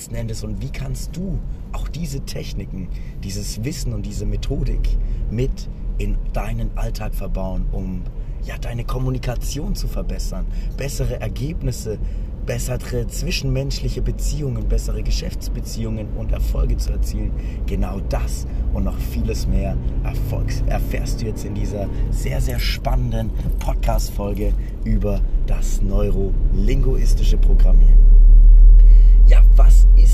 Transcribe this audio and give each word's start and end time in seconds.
letzten 0.00 0.14
Endes 0.14 0.44
und 0.44 0.62
wie 0.62 0.70
kannst 0.70 1.14
du 1.14 1.38
auch 1.72 1.86
diese 1.86 2.20
Techniken, 2.20 2.88
dieses 3.22 3.62
Wissen 3.64 3.92
und 3.92 4.06
diese 4.06 4.24
Methodik 4.24 4.96
mit 5.30 5.68
in 5.98 6.16
deinen 6.32 6.70
Alltag 6.74 7.14
verbauen, 7.14 7.66
um 7.70 8.00
ja, 8.42 8.56
deine 8.56 8.84
Kommunikation 8.84 9.74
zu 9.74 9.88
verbessern, 9.88 10.46
bessere 10.78 11.20
Ergebnisse, 11.20 11.98
bessere 12.46 13.08
zwischenmenschliche 13.08 14.00
Beziehungen, 14.00 14.66
bessere 14.70 15.02
Geschäftsbeziehungen 15.02 16.08
und 16.16 16.32
Erfolge 16.32 16.78
zu 16.78 16.92
erzielen. 16.92 17.32
Genau 17.66 18.00
das 18.08 18.46
und 18.72 18.84
noch 18.84 18.96
vieles 18.96 19.46
mehr 19.46 19.76
Erfolgs 20.02 20.62
erfährst 20.66 21.20
du 21.20 21.26
jetzt 21.26 21.44
in 21.44 21.54
dieser 21.54 21.90
sehr, 22.10 22.40
sehr 22.40 22.58
spannenden 22.58 23.30
Podcast-Folge 23.58 24.54
über 24.82 25.20
das 25.46 25.82
neurolinguistische 25.82 27.36
Programmieren. 27.36 28.19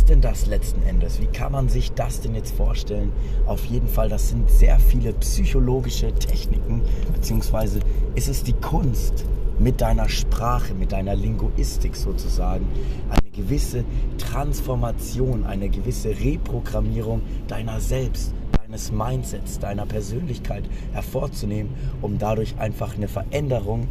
Ist 0.06 0.10
denn 0.12 0.20
das 0.20 0.46
letzten 0.46 0.84
Endes? 0.84 1.20
Wie 1.20 1.26
kann 1.26 1.50
man 1.50 1.68
sich 1.68 1.90
das 1.90 2.20
denn 2.20 2.36
jetzt 2.36 2.54
vorstellen? 2.54 3.10
Auf 3.44 3.64
jeden 3.64 3.88
Fall, 3.88 4.08
das 4.08 4.28
sind 4.28 4.48
sehr 4.48 4.78
viele 4.78 5.12
psychologische 5.14 6.14
Techniken, 6.14 6.82
beziehungsweise 7.12 7.80
ist 8.14 8.28
es 8.28 8.44
die 8.44 8.52
Kunst, 8.52 9.24
mit 9.58 9.80
deiner 9.80 10.08
Sprache, 10.08 10.74
mit 10.74 10.92
deiner 10.92 11.16
Linguistik 11.16 11.96
sozusagen, 11.96 12.66
eine 13.10 13.30
gewisse 13.32 13.84
Transformation, 14.16 15.44
eine 15.44 15.68
gewisse 15.68 16.10
Reprogrammierung 16.10 17.22
deiner 17.48 17.80
selbst, 17.80 18.32
deines 18.62 18.92
Mindsets, 18.92 19.58
deiner 19.58 19.86
Persönlichkeit 19.86 20.70
hervorzunehmen, 20.92 21.74
um 22.00 22.16
dadurch 22.16 22.56
einfach 22.60 22.94
eine 22.94 23.08
Veränderung 23.08 23.88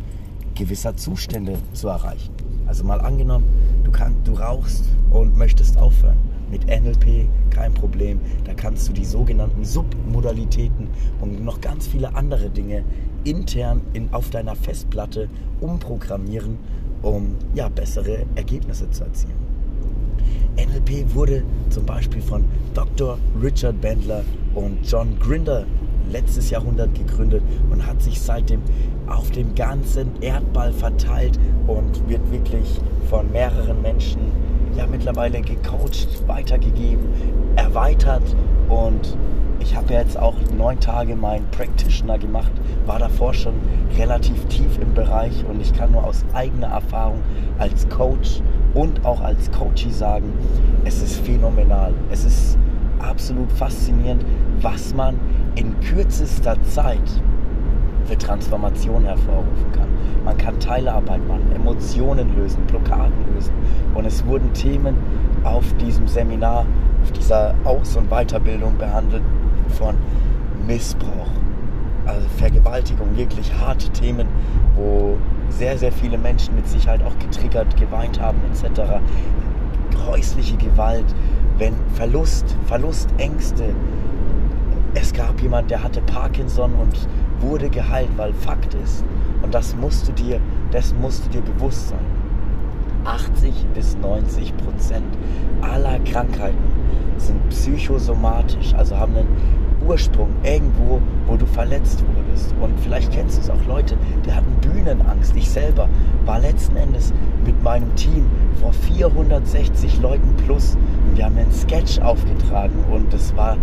gewisser 0.53 0.95
Zustände 0.95 1.57
zu 1.73 1.89
erreichen. 1.89 2.33
Also 2.67 2.85
mal 2.85 3.01
angenommen, 3.01 3.45
du, 3.85 3.91
kann, 3.91 4.15
du 4.23 4.33
rauchst 4.33 4.85
und 5.11 5.37
möchtest 5.37 5.77
aufhören. 5.77 6.17
Mit 6.49 6.67
NLP 6.67 7.27
kein 7.49 7.73
Problem. 7.73 8.19
Da 8.43 8.53
kannst 8.53 8.87
du 8.89 8.93
die 8.93 9.05
sogenannten 9.05 9.63
Submodalitäten 9.63 10.89
und 11.21 11.43
noch 11.43 11.61
ganz 11.61 11.87
viele 11.87 12.15
andere 12.15 12.49
Dinge 12.49 12.83
intern 13.23 13.81
in, 13.93 14.13
auf 14.13 14.29
deiner 14.29 14.55
Festplatte 14.55 15.29
umprogrammieren, 15.61 16.57
um 17.01 17.35
ja, 17.55 17.69
bessere 17.69 18.25
Ergebnisse 18.35 18.89
zu 18.91 19.03
erzielen. 19.03 19.55
NLP 20.57 21.13
wurde 21.13 21.43
zum 21.69 21.85
Beispiel 21.85 22.21
von 22.21 22.45
Dr. 22.73 23.17
Richard 23.41 23.79
Bandler 23.81 24.23
und 24.53 24.79
John 24.89 25.17
Grinder 25.19 25.65
letztes 26.11 26.49
Jahrhundert 26.49 26.93
gegründet 26.95 27.43
und 27.69 27.85
hat 27.85 28.01
sich 28.01 28.21
seitdem 28.21 28.61
auf 29.07 29.31
dem 29.31 29.55
ganzen 29.55 30.21
Erdball 30.21 30.73
verteilt 30.73 31.39
und 31.67 32.09
wird 32.09 32.31
wirklich 32.31 32.79
von 33.09 33.31
mehreren 33.31 33.81
Menschen 33.81 34.19
ja 34.75 34.85
mittlerweile 34.87 35.41
gecoacht, 35.41 36.27
weitergegeben, 36.27 37.05
erweitert 37.55 38.35
und 38.69 39.17
ich 39.59 39.75
habe 39.75 39.93
jetzt 39.93 40.17
auch 40.17 40.35
neun 40.55 40.79
Tage 40.79 41.15
meinen 41.15 41.49
Practitioner 41.49 42.19
gemacht, 42.19 42.51
war 42.85 42.99
davor 42.99 43.33
schon 43.33 43.55
relativ 43.97 44.45
tief 44.45 44.77
im 44.79 44.93
Bereich 44.93 45.43
und 45.49 45.59
ich 45.59 45.73
kann 45.73 45.91
nur 45.91 46.03
aus 46.03 46.23
eigener 46.33 46.67
Erfahrung 46.67 47.23
als 47.57 47.87
Coach 47.89 48.41
und 48.73 49.03
auch 49.05 49.21
als 49.21 49.49
Coachie 49.51 49.91
sagen, 49.91 50.33
es 50.83 51.01
ist 51.01 51.17
phänomenal. 51.21 51.93
Es 52.11 52.25
ist 52.25 52.57
absolut 52.99 53.51
faszinierend, 53.53 54.23
was 54.61 54.93
man 54.93 55.19
in 55.55 55.79
kürzester 55.79 56.61
Zeit 56.63 57.21
für 58.05 58.17
Transformation 58.17 59.05
hervorrufen 59.05 59.71
kann. 59.73 59.87
Man 60.23 60.37
kann 60.37 60.59
Teilarbeit 60.59 61.25
machen, 61.27 61.51
Emotionen 61.55 62.35
lösen, 62.35 62.65
Blockaden 62.67 63.13
lösen. 63.33 63.53
Und 63.93 64.05
es 64.05 64.25
wurden 64.25 64.53
Themen 64.53 64.95
auf 65.43 65.65
diesem 65.77 66.07
Seminar, 66.07 66.65
auf 67.03 67.11
dieser 67.11 67.55
Aus- 67.63 67.95
und 67.95 68.09
Weiterbildung 68.09 68.77
behandelt, 68.77 69.23
von 69.69 69.95
Missbrauch, 70.67 71.29
also 72.05 72.27
Vergewaltigung, 72.37 73.15
wirklich 73.17 73.51
harte 73.53 73.89
Themen, 73.89 74.27
wo 74.75 75.17
sehr, 75.49 75.77
sehr 75.77 75.91
viele 75.91 76.17
Menschen 76.17 76.55
mit 76.55 76.67
Sicherheit 76.67 77.01
auch 77.03 77.17
getriggert, 77.19 77.75
geweint 77.77 78.19
haben 78.19 78.39
etc. 78.51 78.81
Häusliche 80.07 80.57
Gewalt, 80.57 81.05
wenn 81.57 81.73
Verlust, 81.93 82.55
Verlustängste. 82.67 83.73
Es 84.97 85.11
gab 85.11 85.41
jemand, 85.41 85.69
der 85.69 85.83
hatte 85.83 86.01
Parkinson 86.01 86.73
und 86.75 87.07
wurde 87.41 87.69
geheilt, 87.69 88.09
weil 88.15 88.33
Fakt 88.33 88.73
ist. 88.75 89.03
Und 89.41 89.53
das 89.53 89.75
musst 89.75 90.07
du 90.07 90.13
dir, 90.13 90.39
dessen 90.71 90.99
musst 91.01 91.25
du 91.25 91.29
dir 91.29 91.41
bewusst 91.41 91.89
sein. 91.89 91.99
80 93.03 93.53
bis 93.73 93.97
90 93.97 94.55
Prozent 94.57 95.05
aller 95.61 95.99
Krankheiten 95.99 96.57
sind 97.17 97.49
psychosomatisch, 97.49 98.73
also 98.73 98.97
haben 98.97 99.15
einen 99.17 99.27
Ursprung 99.85 100.29
irgendwo, 100.43 101.01
wo 101.27 101.35
du 101.35 101.45
verletzt 101.45 102.03
wurdest. 102.15 102.55
Und 102.61 102.79
vielleicht 102.79 103.11
kennst 103.11 103.37
du 103.37 103.41
es 103.41 103.49
auch 103.49 103.65
Leute, 103.67 103.97
die 104.25 104.31
hatten 104.31 104.53
Bühnenangst. 104.61 105.35
Ich 105.35 105.49
selber 105.49 105.89
war 106.25 106.39
letzten 106.39 106.77
Endes 106.77 107.13
mit 107.45 107.61
meinem 107.61 107.93
Team 107.95 108.25
vor 108.59 108.71
460 108.71 110.01
Leuten 110.01 110.35
plus 110.45 110.77
wir 111.15 111.25
haben 111.25 111.37
einen 111.37 111.51
Sketch 111.51 111.99
aufgetragen 111.99 112.83
und 112.91 113.11
das 113.13 113.35
war 113.37 113.57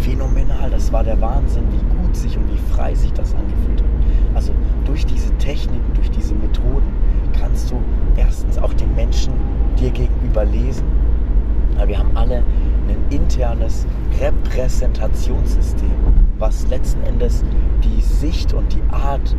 phänomenal. 0.00 0.70
Das 0.70 0.92
war 0.92 1.02
der 1.02 1.20
Wahnsinn, 1.20 1.64
wie 1.72 1.96
gut 1.96 2.16
sich 2.16 2.36
und 2.36 2.48
wie 2.52 2.72
frei 2.72 2.94
sich 2.94 3.12
das 3.12 3.34
angefühlt 3.34 3.82
hat. 3.82 3.88
Also 4.34 4.52
durch 4.84 5.04
diese 5.04 5.36
Techniken, 5.38 5.92
durch 5.94 6.10
diese 6.10 6.34
Methoden 6.34 6.92
kannst 7.38 7.70
du 7.70 7.76
erstens 8.16 8.56
auch 8.58 8.72
den 8.74 8.94
Menschen 8.94 9.32
dir 9.78 9.90
gegenüber 9.90 10.44
lesen. 10.44 10.84
Weil 11.76 11.88
wir 11.88 11.98
haben 11.98 12.16
alle 12.16 12.42
ein 12.88 12.96
internes 13.10 13.86
Repräsentationssystem, 14.20 15.90
was 16.38 16.68
letzten 16.68 17.02
Endes 17.02 17.44
die 17.82 18.00
Sicht 18.00 18.52
und 18.52 18.72
die 18.72 18.82
Art, 18.94 19.34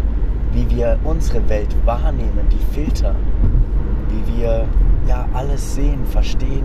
wie 0.52 0.70
wir 0.70 1.00
unsere 1.04 1.48
Welt 1.48 1.74
wahrnehmen, 1.86 2.48
die 2.52 2.74
Filter, 2.74 3.16
wie 4.10 4.38
wir 4.38 4.68
ja 5.08 5.28
alles 5.34 5.76
sehen, 5.76 6.06
verstehen, 6.06 6.64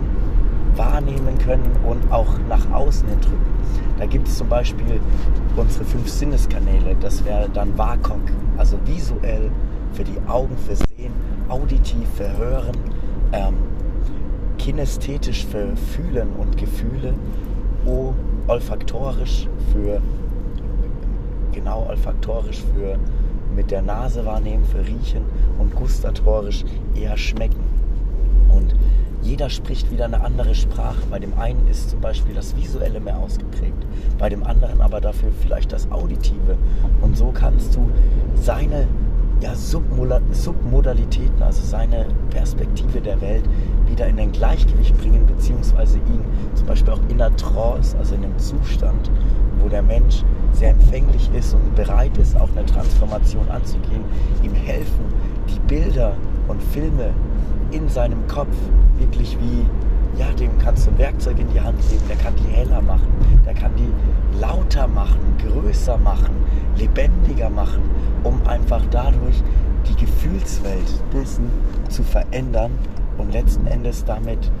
wahrnehmen 0.75 1.37
können 1.39 1.69
und 1.87 2.11
auch 2.11 2.37
nach 2.47 2.71
außen 2.71 3.07
hin 3.07 3.21
drücken. 3.21 3.45
Da 3.97 4.05
gibt 4.05 4.27
es 4.27 4.37
zum 4.37 4.47
Beispiel 4.47 4.99
unsere 5.55 5.85
fünf 5.85 6.09
Sinneskanäle, 6.09 6.95
das 6.99 7.25
wäre 7.25 7.49
dann 7.49 7.77
WAKOK, 7.77 8.21
also 8.57 8.77
visuell 8.85 9.51
für 9.93 10.03
die 10.03 10.17
Augen 10.27 10.55
für 10.57 10.75
Sehen, 10.75 11.13
auditiv 11.49 12.07
für 12.15 12.37
Hören, 12.37 12.77
ähm, 13.33 13.55
kinästhetisch 14.57 15.45
für 15.45 15.75
Fühlen 15.75 16.29
und 16.37 16.57
Gefühle, 16.57 17.13
O 17.85 18.13
olfaktorisch 18.47 19.47
für 19.71 20.01
genau 21.51 21.87
olfaktorisch 21.87 22.61
für 22.73 22.97
mit 23.55 23.71
der 23.71 23.81
Nase 23.81 24.25
wahrnehmen, 24.25 24.63
für 24.65 24.85
riechen 24.85 25.23
und 25.57 25.75
gustatorisch 25.75 26.63
eher 26.95 27.17
schmecken. 27.17 27.68
Jeder 29.21 29.49
spricht 29.49 29.91
wieder 29.91 30.05
eine 30.05 30.21
andere 30.21 30.55
Sprache. 30.55 31.01
Bei 31.09 31.19
dem 31.19 31.37
einen 31.37 31.67
ist 31.67 31.89
zum 31.89 31.99
Beispiel 31.99 32.33
das 32.33 32.55
Visuelle 32.55 32.99
mehr 32.99 33.17
ausgeprägt, 33.17 33.85
bei 34.17 34.29
dem 34.29 34.43
anderen 34.43 34.81
aber 34.81 35.01
dafür 35.01 35.31
vielleicht 35.41 35.71
das 35.73 35.91
Auditive. 35.91 36.57
Und 37.01 37.17
so 37.17 37.31
kannst 37.31 37.75
du 37.75 37.89
seine 38.35 38.87
ja, 39.41 39.55
Submodalitäten, 39.55 41.41
also 41.41 41.63
seine 41.63 42.05
Perspektive 42.29 43.01
der 43.01 43.19
Welt 43.21 43.43
wieder 43.87 44.07
in 44.07 44.19
ein 44.19 44.31
Gleichgewicht 44.31 44.97
bringen, 44.97 45.25
beziehungsweise 45.25 45.97
ihn 45.97 46.23
zum 46.55 46.67
Beispiel 46.67 46.93
auch 46.93 46.99
in 47.09 47.17
der 47.17 47.35
Trance, 47.35 47.97
also 47.97 48.15
in 48.15 48.23
einem 48.23 48.37
Zustand, 48.37 49.09
wo 49.61 49.69
der 49.69 49.81
Mensch 49.81 50.23
sehr 50.51 50.71
empfänglich 50.71 51.29
ist 51.33 51.53
und 51.53 51.75
bereit 51.75 52.17
ist, 52.17 52.35
auch 52.35 52.49
eine 52.55 52.65
Transformation 52.65 53.47
anzugehen, 53.49 54.03
ihm 54.43 54.53
helfen, 54.53 55.05
die 55.47 55.59
Bilder 55.67 56.15
und 56.47 56.61
Filme 56.61 57.13
in 57.71 57.87
seinem 57.89 58.27
Kopf 58.27 58.55
wirklich 58.97 59.37
wie, 59.39 59.65
ja, 60.19 60.31
dem 60.33 60.57
kannst 60.59 60.87
du 60.87 60.91
ein 60.91 60.97
Werkzeug 60.97 61.39
in 61.39 61.49
die 61.53 61.61
Hand 61.61 61.79
geben, 61.89 62.03
der 62.09 62.17
kann 62.17 62.33
die 62.35 62.51
heller 62.51 62.81
machen, 62.81 63.07
der 63.45 63.53
kann 63.53 63.71
die 63.75 64.39
lauter 64.39 64.87
machen, 64.87 65.19
größer 65.45 65.97
machen, 65.97 66.35
lebendiger 66.75 67.49
machen, 67.49 67.81
um 68.23 68.41
einfach 68.47 68.81
dadurch 68.91 69.41
die 69.87 69.95
Gefühlswelt 69.95 71.03
dessen 71.13 71.49
zu 71.89 72.03
verändern 72.03 72.71
und 73.17 73.33
letzten 73.33 73.67
Endes 73.67 74.03
damit 74.05 74.51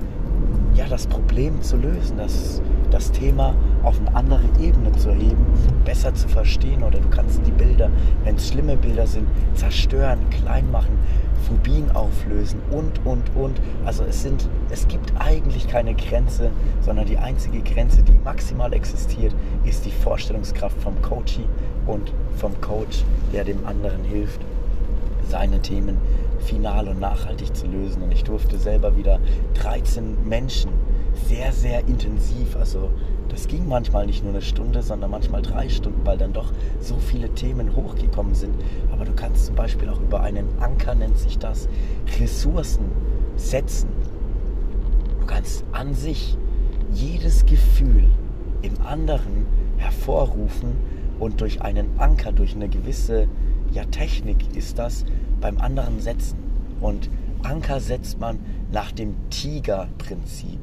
ja, 0.79 0.87
das 0.87 1.07
Problem 1.07 1.61
zu 1.61 1.75
lösen, 1.75 2.15
das, 2.15 2.61
das 2.89 3.11
Thema 3.11 3.53
auf 3.83 3.99
eine 3.99 4.15
andere 4.15 4.45
Ebene 4.61 4.93
zu 4.93 5.11
heben, 5.11 5.45
besser 5.83 6.13
zu 6.13 6.29
verstehen 6.29 6.83
oder 6.83 6.99
du 6.99 7.09
kannst 7.09 7.41
die 7.45 7.51
Bilder, 7.51 7.91
wenn 8.23 8.35
es 8.37 8.47
schlimme 8.47 8.77
Bilder 8.77 9.05
sind, 9.05 9.27
zerstören, 9.55 10.19
klein 10.29 10.71
machen, 10.71 10.97
Phobien 11.45 11.91
auflösen 11.91 12.61
und, 12.71 13.05
und, 13.05 13.23
und. 13.35 13.59
Also 13.85 14.05
es 14.05 14.21
sind, 14.21 14.47
es 14.69 14.87
gibt 14.87 15.11
eigentlich 15.19 15.67
keine 15.67 15.95
Grenze, 15.95 16.49
sondern 16.79 17.05
die 17.05 17.17
einzige 17.17 17.59
Grenze, 17.59 18.01
die 18.01 18.17
maximal 18.23 18.71
existiert, 18.71 19.35
ist 19.65 19.85
die 19.85 19.91
Vorstellungskraft 19.91 20.81
vom 20.81 21.01
Coachie 21.01 21.45
und 21.87 22.13
vom 22.37 22.59
Coach, 22.61 23.03
der 23.33 23.43
dem 23.43 23.67
anderen 23.67 24.05
hilft, 24.05 24.39
seine 25.29 25.61
Themen 25.61 25.97
final 26.39 26.87
und 26.87 26.99
nachhaltig 26.99 27.55
zu 27.55 27.67
lösen. 27.67 28.01
Und 28.01 28.11
ich 28.11 28.23
durfte 28.23 28.57
selber 28.57 28.97
wieder 28.97 29.19
13 29.55 30.27
Menschen 30.27 30.71
sehr, 31.27 31.51
sehr 31.51 31.87
intensiv, 31.87 32.55
also 32.55 32.89
das 33.29 33.47
ging 33.47 33.67
manchmal 33.67 34.07
nicht 34.07 34.23
nur 34.23 34.33
eine 34.33 34.41
Stunde, 34.41 34.81
sondern 34.81 35.11
manchmal 35.11 35.41
drei 35.41 35.69
Stunden, 35.69 36.01
weil 36.03 36.17
dann 36.17 36.33
doch 36.33 36.51
so 36.79 36.95
viele 36.95 37.29
Themen 37.29 37.75
hochgekommen 37.75 38.33
sind. 38.33 38.55
Aber 38.91 39.05
du 39.05 39.13
kannst 39.13 39.45
zum 39.45 39.55
Beispiel 39.55 39.87
auch 39.89 40.01
über 40.01 40.21
einen 40.21 40.47
Anker, 40.59 40.95
nennt 40.95 41.17
sich 41.17 41.37
das, 41.37 41.69
Ressourcen 42.19 42.85
setzen. 43.35 43.89
Du 45.21 45.25
kannst 45.27 45.63
an 45.71 45.93
sich 45.93 46.37
jedes 46.91 47.45
Gefühl 47.45 48.09
im 48.63 48.81
anderen 48.81 49.45
hervorrufen 49.77 50.75
und 51.19 51.39
durch 51.39 51.61
einen 51.61 51.99
Anker, 51.99 52.31
durch 52.31 52.55
eine 52.55 52.67
gewisse 52.67 53.27
ja, 53.71 53.85
Technik 53.85 54.55
ist 54.55 54.79
das 54.79 55.05
beim 55.41 55.59
anderen 55.59 55.99
setzen. 55.99 56.37
Und 56.81 57.09
Anker 57.43 57.79
setzt 57.79 58.19
man 58.19 58.39
nach 58.71 58.91
dem 58.91 59.15
Tiger-Prinzip. 59.29 60.59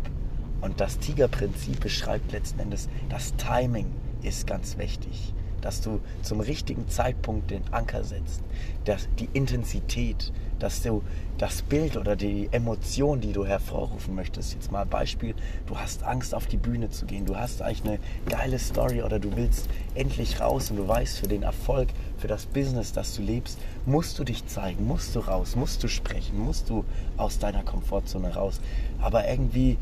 Und 0.60 0.80
das 0.80 0.98
Tiger-Prinzip 0.98 1.80
beschreibt 1.80 2.32
letzten 2.32 2.60
Endes, 2.60 2.88
das 3.08 3.34
Timing 3.36 3.86
ist 4.22 4.46
ganz 4.46 4.78
wichtig. 4.78 5.32
Dass 5.60 5.80
du 5.80 6.00
zum 6.22 6.40
richtigen 6.40 6.88
Zeitpunkt 6.88 7.50
den 7.50 7.62
Anker 7.72 8.04
setzt. 8.04 8.42
Dass 8.84 9.08
die 9.18 9.28
Intensität, 9.32 10.32
dass 10.58 10.82
du 10.82 11.02
das 11.38 11.62
Bild 11.62 11.96
oder 11.96 12.14
die 12.14 12.48
Emotion, 12.52 13.20
die 13.20 13.32
du 13.32 13.44
hervorrufen 13.44 14.14
möchtest, 14.14 14.54
jetzt 14.54 14.70
mal 14.70 14.86
Beispiel, 14.86 15.34
du 15.66 15.76
hast 15.76 16.02
Angst 16.04 16.34
auf 16.34 16.46
die 16.46 16.56
Bühne 16.56 16.90
zu 16.90 17.04
gehen, 17.04 17.26
du 17.26 17.36
hast 17.36 17.62
eigentlich 17.62 17.84
eine 17.84 17.98
geile 18.28 18.58
Story 18.58 19.02
oder 19.02 19.18
du 19.18 19.36
willst 19.36 19.68
endlich 19.94 20.40
raus 20.40 20.70
und 20.70 20.76
du 20.76 20.88
weißt, 20.88 21.18
für 21.18 21.28
den 21.28 21.42
Erfolg, 21.42 21.88
für 22.18 22.28
das 22.28 22.46
Business, 22.46 22.92
das 22.92 23.14
du 23.14 23.22
lebst, 23.22 23.58
musst 23.84 24.18
du 24.18 24.24
dich 24.24 24.46
zeigen, 24.46 24.86
musst 24.86 25.14
du 25.14 25.20
raus, 25.20 25.56
musst 25.56 25.82
du 25.82 25.88
sprechen, 25.88 26.38
musst 26.38 26.70
du 26.70 26.84
aus 27.16 27.38
deiner 27.38 27.62
Komfortzone 27.62 28.34
raus. 28.34 28.60
Aber 29.00 29.28
irgendwie 29.28 29.78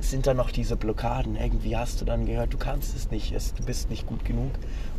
sind 0.00 0.26
da 0.26 0.34
noch 0.34 0.50
diese 0.50 0.76
Blockaden. 0.76 1.36
Irgendwie 1.36 1.76
hast 1.76 2.00
du 2.00 2.04
dann 2.04 2.26
gehört, 2.26 2.52
du 2.52 2.58
kannst 2.58 2.96
es 2.96 3.10
nicht, 3.10 3.32
du 3.32 3.64
bist 3.64 3.90
nicht 3.90 4.06
gut 4.06 4.24
genug. 4.24 4.50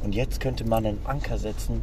Und 0.03 0.15
jetzt 0.15 0.39
könnte 0.39 0.65
man 0.65 0.85
einen 0.85 1.05
Anker 1.05 1.37
setzen, 1.37 1.81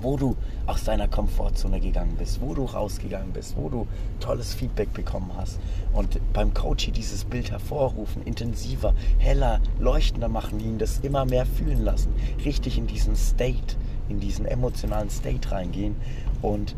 wo 0.00 0.16
du 0.16 0.36
aus 0.66 0.84
deiner 0.84 1.08
Komfortzone 1.08 1.80
gegangen 1.80 2.16
bist, 2.18 2.40
wo 2.40 2.54
du 2.54 2.64
rausgegangen 2.64 3.32
bist, 3.32 3.56
wo 3.56 3.68
du 3.68 3.86
tolles 4.20 4.54
Feedback 4.54 4.92
bekommen 4.92 5.32
hast. 5.36 5.58
Und 5.92 6.20
beim 6.32 6.54
Coaching 6.54 6.92
dieses 6.92 7.24
Bild 7.24 7.50
hervorrufen, 7.50 8.22
intensiver, 8.24 8.94
heller, 9.18 9.60
leuchtender 9.78 10.28
machen, 10.28 10.60
ihn 10.60 10.78
das 10.78 10.98
immer 11.00 11.24
mehr 11.24 11.46
fühlen 11.46 11.84
lassen, 11.84 12.12
richtig 12.44 12.78
in 12.78 12.86
diesen 12.86 13.16
State, 13.16 13.76
in 14.08 14.20
diesen 14.20 14.46
emotionalen 14.46 15.10
State 15.10 15.50
reingehen 15.50 15.96
und 16.42 16.74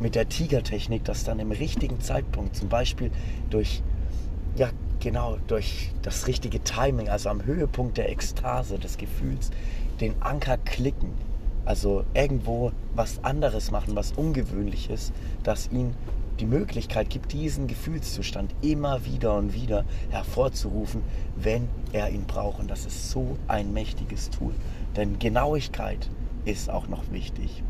mit 0.00 0.14
der 0.14 0.28
Tigertechnik 0.28 1.04
das 1.04 1.24
dann 1.24 1.38
im 1.38 1.52
richtigen 1.52 2.00
Zeitpunkt, 2.00 2.56
zum 2.56 2.68
Beispiel 2.68 3.10
durch 3.50 3.82
ja, 4.56 4.70
genau, 5.00 5.38
durch 5.48 5.90
das 6.02 6.26
richtige 6.26 6.62
Timing, 6.62 7.08
also 7.08 7.28
am 7.28 7.44
Höhepunkt 7.44 7.98
der 7.98 8.10
Ekstase, 8.10 8.78
des 8.78 8.96
Gefühls, 8.98 9.50
den 10.00 10.14
Anker 10.20 10.58
klicken. 10.58 11.10
Also 11.64 12.04
irgendwo 12.14 12.72
was 12.94 13.22
anderes 13.24 13.70
machen, 13.70 13.96
was 13.96 14.12
ungewöhnliches, 14.12 15.12
das 15.42 15.70
ihn 15.72 15.94
die 16.40 16.46
Möglichkeit 16.46 17.10
gibt, 17.10 17.32
diesen 17.32 17.68
Gefühlszustand 17.68 18.54
immer 18.60 19.04
wieder 19.04 19.36
und 19.36 19.54
wieder 19.54 19.84
hervorzurufen, 20.10 21.02
wenn 21.36 21.68
er 21.92 22.10
ihn 22.10 22.24
braucht. 22.24 22.58
Und 22.60 22.70
das 22.70 22.86
ist 22.86 23.10
so 23.10 23.36
ein 23.46 23.72
mächtiges 23.72 24.30
Tool. 24.30 24.52
Denn 24.96 25.18
Genauigkeit 25.18 26.08
ist 26.44 26.70
auch 26.70 26.88
noch 26.88 27.10
wichtig. 27.10 27.62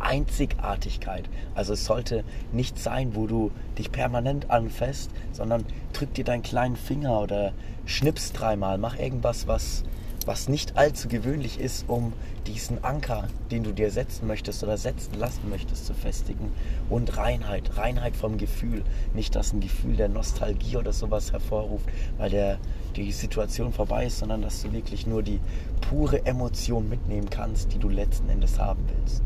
Einzigartigkeit. 0.00 1.28
Also 1.54 1.74
es 1.74 1.84
sollte 1.84 2.24
nicht 2.52 2.78
sein, 2.78 3.14
wo 3.14 3.26
du 3.26 3.52
dich 3.78 3.92
permanent 3.92 4.50
anfasst, 4.50 5.10
sondern 5.30 5.64
drück 5.92 6.12
dir 6.14 6.24
deinen 6.24 6.42
kleinen 6.42 6.76
Finger 6.76 7.20
oder 7.20 7.52
schnips 7.86 8.32
dreimal, 8.32 8.78
mach 8.78 8.98
irgendwas, 8.98 9.46
was, 9.46 9.84
was 10.26 10.48
nicht 10.48 10.76
allzu 10.76 11.08
gewöhnlich 11.08 11.58
ist, 11.58 11.84
um 11.88 12.12
diesen 12.46 12.82
Anker, 12.84 13.28
den 13.50 13.64
du 13.64 13.72
dir 13.72 13.90
setzen 13.90 14.26
möchtest 14.26 14.62
oder 14.62 14.76
setzen 14.76 15.14
lassen 15.18 15.48
möchtest, 15.48 15.86
zu 15.86 15.94
festigen. 15.94 16.52
Und 16.90 17.16
Reinheit, 17.16 17.76
Reinheit 17.76 18.16
vom 18.16 18.38
Gefühl. 18.38 18.82
Nicht, 19.14 19.34
dass 19.34 19.52
ein 19.52 19.60
Gefühl 19.60 19.96
der 19.96 20.08
Nostalgie 20.08 20.76
oder 20.76 20.92
sowas 20.92 21.32
hervorruft, 21.32 21.86
weil 22.18 22.30
der, 22.30 22.58
die 22.96 23.12
Situation 23.12 23.72
vorbei 23.72 24.06
ist, 24.06 24.18
sondern 24.18 24.42
dass 24.42 24.62
du 24.62 24.72
wirklich 24.72 25.06
nur 25.06 25.22
die 25.22 25.40
pure 25.80 26.26
Emotion 26.26 26.88
mitnehmen 26.88 27.30
kannst, 27.30 27.72
die 27.72 27.78
du 27.78 27.88
letzten 27.88 28.28
Endes 28.28 28.58
haben 28.58 28.84
willst. 28.88 29.22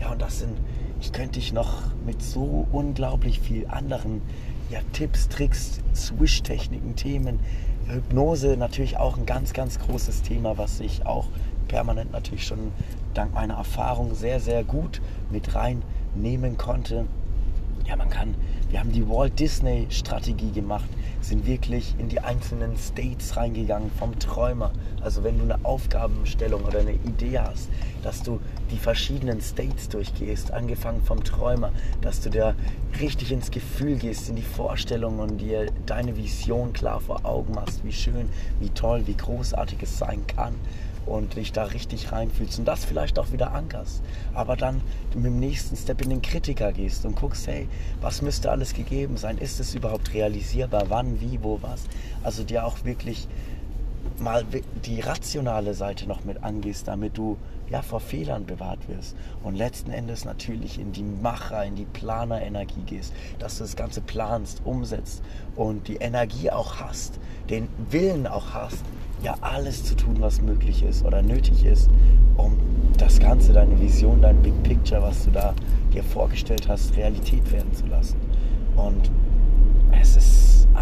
Ja, 0.00 0.12
und 0.12 0.22
das 0.22 0.40
sind, 0.40 0.56
ich 1.00 1.12
könnte 1.12 1.40
dich 1.40 1.52
noch 1.52 1.82
mit 2.06 2.22
so 2.22 2.66
unglaublich 2.70 3.40
viel 3.40 3.66
anderen 3.66 4.22
ja, 4.70 4.80
Tipps, 4.92 5.28
Tricks, 5.28 5.80
Swish-Techniken, 5.94 6.94
Themen, 6.94 7.40
Hypnose 7.88 8.56
natürlich 8.56 8.98
auch 8.98 9.16
ein 9.16 9.26
ganz, 9.26 9.52
ganz 9.52 9.78
großes 9.78 10.22
Thema, 10.22 10.58
was 10.58 10.80
ich 10.80 11.06
auch 11.06 11.26
permanent 11.68 12.12
natürlich 12.12 12.46
schon 12.46 12.72
dank 13.14 13.34
meiner 13.34 13.54
Erfahrung 13.54 14.14
sehr, 14.14 14.40
sehr 14.40 14.64
gut 14.64 15.00
mit 15.30 15.54
reinnehmen 15.54 16.56
konnte. 16.56 17.06
Ja, 17.88 17.96
man 17.96 18.10
kann, 18.10 18.34
wir 18.68 18.80
haben 18.80 18.92
die 18.92 19.08
Walt 19.08 19.38
Disney 19.40 19.86
Strategie 19.88 20.50
gemacht, 20.50 20.90
sind 21.22 21.46
wirklich 21.46 21.94
in 21.98 22.10
die 22.10 22.20
einzelnen 22.20 22.76
States 22.76 23.34
reingegangen 23.38 23.90
vom 23.98 24.18
Träumer. 24.18 24.72
Also 25.00 25.24
wenn 25.24 25.38
du 25.38 25.44
eine 25.44 25.64
Aufgabenstellung 25.64 26.64
oder 26.64 26.80
eine 26.80 26.92
Idee 26.92 27.38
hast, 27.38 27.70
dass 28.02 28.22
du 28.22 28.40
die 28.70 28.76
verschiedenen 28.76 29.40
States 29.40 29.88
durchgehst, 29.88 30.52
angefangen 30.52 31.00
vom 31.02 31.24
Träumer, 31.24 31.72
dass 32.02 32.20
du 32.20 32.28
da 32.28 32.54
richtig 33.00 33.32
ins 33.32 33.50
Gefühl 33.50 33.96
gehst, 33.96 34.28
in 34.28 34.36
die 34.36 34.42
Vorstellung 34.42 35.18
und 35.20 35.38
dir 35.38 35.72
deine 35.86 36.14
Vision 36.14 36.74
klar 36.74 37.00
vor 37.00 37.24
Augen 37.24 37.54
machst, 37.54 37.82
wie 37.86 37.92
schön, 37.92 38.28
wie 38.60 38.68
toll, 38.68 39.02
wie 39.06 39.16
großartig 39.16 39.78
es 39.82 39.96
sein 39.96 40.26
kann 40.26 40.54
und 41.08 41.36
dich 41.36 41.52
da 41.52 41.64
richtig 41.64 42.12
reinfühlst 42.12 42.58
und 42.58 42.64
das 42.66 42.84
vielleicht 42.84 43.18
auch 43.18 43.32
wieder 43.32 43.52
ankerst. 43.52 44.02
Aber 44.34 44.56
dann 44.56 44.80
mit 45.14 45.24
dem 45.24 45.40
nächsten 45.40 45.76
Step 45.76 46.02
in 46.02 46.10
den 46.10 46.22
Kritiker 46.22 46.72
gehst 46.72 47.04
und 47.04 47.16
guckst, 47.16 47.46
hey, 47.46 47.68
was 48.00 48.22
müsste 48.22 48.50
alles 48.50 48.74
gegeben 48.74 49.16
sein? 49.16 49.38
Ist 49.38 49.60
es 49.60 49.74
überhaupt 49.74 50.14
realisierbar? 50.14 50.84
Wann, 50.88 51.20
wie, 51.20 51.42
wo, 51.42 51.58
was? 51.62 51.84
Also 52.22 52.44
dir 52.44 52.64
auch 52.64 52.84
wirklich 52.84 53.26
mal 54.18 54.44
die 54.84 55.00
rationale 55.00 55.74
Seite 55.74 56.06
noch 56.06 56.24
mit 56.24 56.42
angehst, 56.42 56.88
damit 56.88 57.16
du 57.16 57.36
ja 57.70 57.82
vor 57.82 58.00
Fehlern 58.00 58.46
bewahrt 58.46 58.88
wirst 58.88 59.14
und 59.42 59.54
letzten 59.54 59.90
Endes 59.90 60.24
natürlich 60.24 60.78
in 60.78 60.92
die 60.92 61.02
Macher, 61.02 61.64
in 61.64 61.76
die 61.76 61.84
Planerenergie 61.84 62.82
gehst, 62.86 63.12
dass 63.38 63.58
du 63.58 63.64
das 63.64 63.76
Ganze 63.76 64.00
planst, 64.00 64.62
umsetzt 64.64 65.22
und 65.56 65.88
die 65.88 65.96
Energie 65.96 66.50
auch 66.50 66.76
hast, 66.76 67.18
den 67.50 67.68
Willen 67.90 68.26
auch 68.26 68.54
hast, 68.54 68.84
ja 69.22 69.34
alles 69.40 69.84
zu 69.84 69.94
tun, 69.94 70.16
was 70.20 70.40
möglich 70.40 70.82
ist 70.82 71.04
oder 71.04 71.22
nötig 71.22 71.64
ist, 71.64 71.90
um 72.36 72.56
das 72.96 73.18
Ganze, 73.20 73.52
deine 73.52 73.80
Vision, 73.80 74.22
dein 74.22 74.40
Big 74.42 74.62
Picture, 74.62 75.02
was 75.02 75.24
du 75.24 75.30
da 75.30 75.54
dir 75.92 76.02
vorgestellt 76.02 76.68
hast, 76.68 76.96
Realität 76.96 77.50
werden 77.52 77.72
zu 77.74 77.86
lassen. 77.86 78.16
Und 78.76 79.10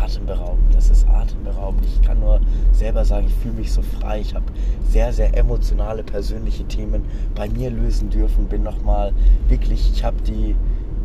atemberaubend, 0.07 0.75
es 0.77 0.91
ist 0.91 1.07
atemberaubend. 1.09 1.85
Ich 1.85 2.01
kann 2.03 2.21
nur 2.21 2.41
selber 2.73 3.05
sagen, 3.05 3.27
ich 3.27 3.35
fühle 3.35 3.55
mich 3.55 3.73
so 3.73 3.83
frei. 3.83 4.21
Ich 4.21 4.35
habe 4.35 4.47
sehr, 4.89 5.13
sehr 5.13 5.37
emotionale, 5.37 6.05
persönliche 6.05 6.65
Themen 6.65 7.05
bei 7.35 7.49
mir 7.49 7.71
lösen 7.71 8.11
dürfen. 8.11 8.47
Bin 8.47 8.63
nochmal 8.63 9.13
wirklich, 9.49 9.91
ich 9.93 10.05
habe 10.05 10.17
die 10.23 10.55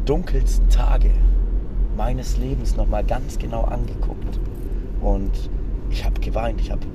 dunkelsten 0.06 0.70
Tage 0.70 1.12
meines 1.98 2.38
Lebens 2.38 2.76
nochmal 2.76 3.04
ganz 3.04 3.40
genau 3.40 3.64
angeguckt. 3.64 4.40
Und 5.02 5.32
ich 5.90 6.06
habe 6.06 6.20
geweint, 6.22 6.62
ich 6.62 6.72
habe 6.72 6.86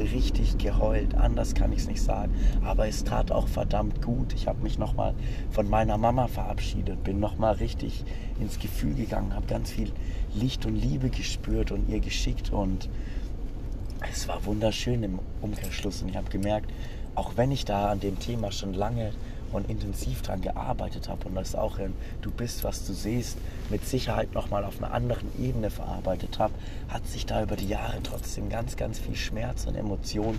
richtig 0.00 0.58
geheult. 0.58 1.14
Anders 1.14 1.54
kann 1.54 1.72
ich 1.72 1.80
es 1.80 1.88
nicht 1.88 2.02
sagen. 2.02 2.34
Aber 2.64 2.88
es 2.88 3.04
tat 3.04 3.30
auch 3.30 3.48
verdammt 3.48 4.02
gut. 4.02 4.32
Ich 4.34 4.46
habe 4.46 4.62
mich 4.62 4.78
nochmal 4.78 5.14
von 5.50 5.68
meiner 5.68 5.98
Mama 5.98 6.28
verabschiedet, 6.28 7.02
bin 7.04 7.20
nochmal 7.20 7.54
richtig 7.54 8.04
ins 8.40 8.58
Gefühl 8.58 8.94
gegangen, 8.94 9.34
habe 9.34 9.46
ganz 9.46 9.70
viel 9.70 9.90
Licht 10.34 10.66
und 10.66 10.76
Liebe 10.76 11.10
gespürt 11.10 11.70
und 11.72 11.88
ihr 11.88 12.00
geschickt. 12.00 12.52
Und 12.52 12.88
es 14.12 14.28
war 14.28 14.44
wunderschön 14.44 15.02
im 15.02 15.18
Umkehrschluss. 15.40 16.02
Und 16.02 16.10
ich 16.10 16.16
habe 16.16 16.30
gemerkt, 16.30 16.70
auch 17.14 17.32
wenn 17.36 17.50
ich 17.50 17.64
da 17.64 17.90
an 17.90 18.00
dem 18.00 18.18
Thema 18.18 18.52
schon 18.52 18.74
lange 18.74 19.12
und 19.52 19.68
intensiv 19.70 20.22
daran 20.22 20.40
gearbeitet 20.40 21.08
habe 21.08 21.28
und 21.28 21.34
das 21.34 21.54
auch 21.54 21.78
in 21.78 21.92
Du 22.22 22.30
bist, 22.30 22.64
was 22.64 22.86
du 22.86 22.92
siehst, 22.92 23.38
mit 23.70 23.84
Sicherheit 23.86 24.34
nochmal 24.34 24.64
auf 24.64 24.82
einer 24.82 24.92
anderen 24.92 25.28
Ebene 25.38 25.70
verarbeitet 25.70 26.38
habe, 26.38 26.54
hat 26.88 27.06
sich 27.06 27.26
da 27.26 27.42
über 27.42 27.56
die 27.56 27.68
Jahre 27.68 28.02
trotzdem 28.02 28.48
ganz, 28.48 28.76
ganz 28.76 28.98
viel 28.98 29.16
Schmerz 29.16 29.66
und 29.66 29.74
Emotion, 29.74 30.38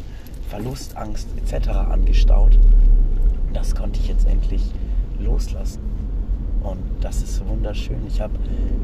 Verlust, 0.49 0.97
Angst 0.97 1.27
etc. 1.37 1.69
angestaut. 1.69 2.55
Und 2.55 3.55
das 3.55 3.75
konnte 3.75 3.99
ich 3.99 4.07
jetzt 4.07 4.27
endlich 4.27 4.63
loslassen. 5.19 5.81
Und 6.63 6.79
das 7.01 7.21
ist 7.21 7.45
wunderschön. 7.47 8.05
Ich 8.07 8.19
habe 8.19 8.37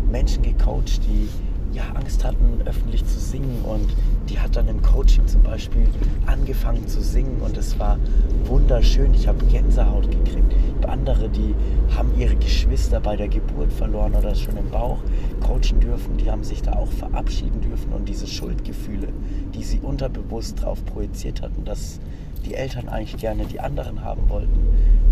Menschen 0.10 0.44
gecoacht, 0.44 1.03
die 1.03 1.27
ja, 1.72 1.84
Angst 1.93 2.24
hatten, 2.24 2.62
öffentlich 2.65 3.05
zu 3.05 3.19
singen. 3.19 3.62
Und 3.63 3.93
die 4.29 4.39
hat 4.39 4.55
dann 4.55 4.67
im 4.67 4.81
Coaching 4.81 5.27
zum 5.27 5.43
Beispiel 5.43 5.88
angefangen 6.25 6.88
zu 6.88 7.01
singen 7.01 7.41
und 7.41 7.57
es 7.57 7.77
war 7.79 7.98
wunderschön. 8.45 9.13
Ich 9.13 9.27
habe 9.27 9.45
Gänsehaut 9.45 10.10
gekriegt. 10.10 10.53
Andere, 10.88 11.29
die 11.29 11.55
haben 11.95 12.12
ihre 12.17 12.36
Geschwister 12.36 13.00
bei 13.00 13.15
der 13.15 13.27
Geburt 13.27 13.74
verloren 13.74 14.15
oder 14.15 14.36
schon 14.36 14.57
im 14.57 14.69
Bauch 14.69 15.00
coachen 15.41 15.79
dürfen, 15.79 16.17
die 16.17 16.29
haben 16.29 16.43
sich 16.43 16.62
da 16.62 16.74
auch 16.74 16.91
verabschieden 16.91 17.62
dürfen 17.62 17.93
und 17.93 18.07
diese 18.07 18.27
Schuldgefühle, 18.27 19.10
die 19.53 19.63
sie 19.63 19.79
unterbewusst 19.79 20.62
drauf 20.63 20.84
projiziert 20.86 21.41
hatten, 21.41 21.65
dass 21.65 22.00
die 22.46 22.54
Eltern 22.54 22.90
eigentlich 22.90 23.18
gerne 23.18 23.46
die 23.46 23.60
anderen 23.60 24.04
haben 24.04 24.30
wollten 24.30 24.60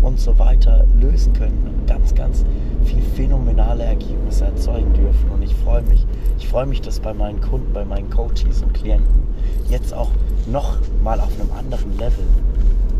und 0.02 0.20
so 0.20 0.38
weiter 0.38 0.86
lösen 1.00 1.32
können 1.32 1.66
und 1.66 1.86
ganz, 1.86 2.14
ganz 2.14 2.44
viel 2.84 3.02
phänomenale 3.02 3.84
Ergebnisse 3.84 4.44
erzeugen 4.44 4.92
dürfen. 4.92 5.30
Und 5.30 5.42
ich 5.42 5.54
freue 5.54 5.82
mich, 5.82 6.06
ich 6.38 6.48
freue 6.48 6.66
mich, 6.66 6.80
das 6.80 7.00
bei 7.00 7.14
meinen 7.14 7.40
Kunden, 7.40 7.72
bei 7.72 7.84
meinen 7.84 8.10
Coaches 8.10 8.62
und 8.62 8.74
Klienten 8.74 9.24
jetzt 9.68 9.94
auch 9.94 10.10
noch 10.46 10.76
mal 11.02 11.20
auf 11.20 11.32
einem 11.40 11.50
anderen 11.52 11.96
Level 11.98 12.24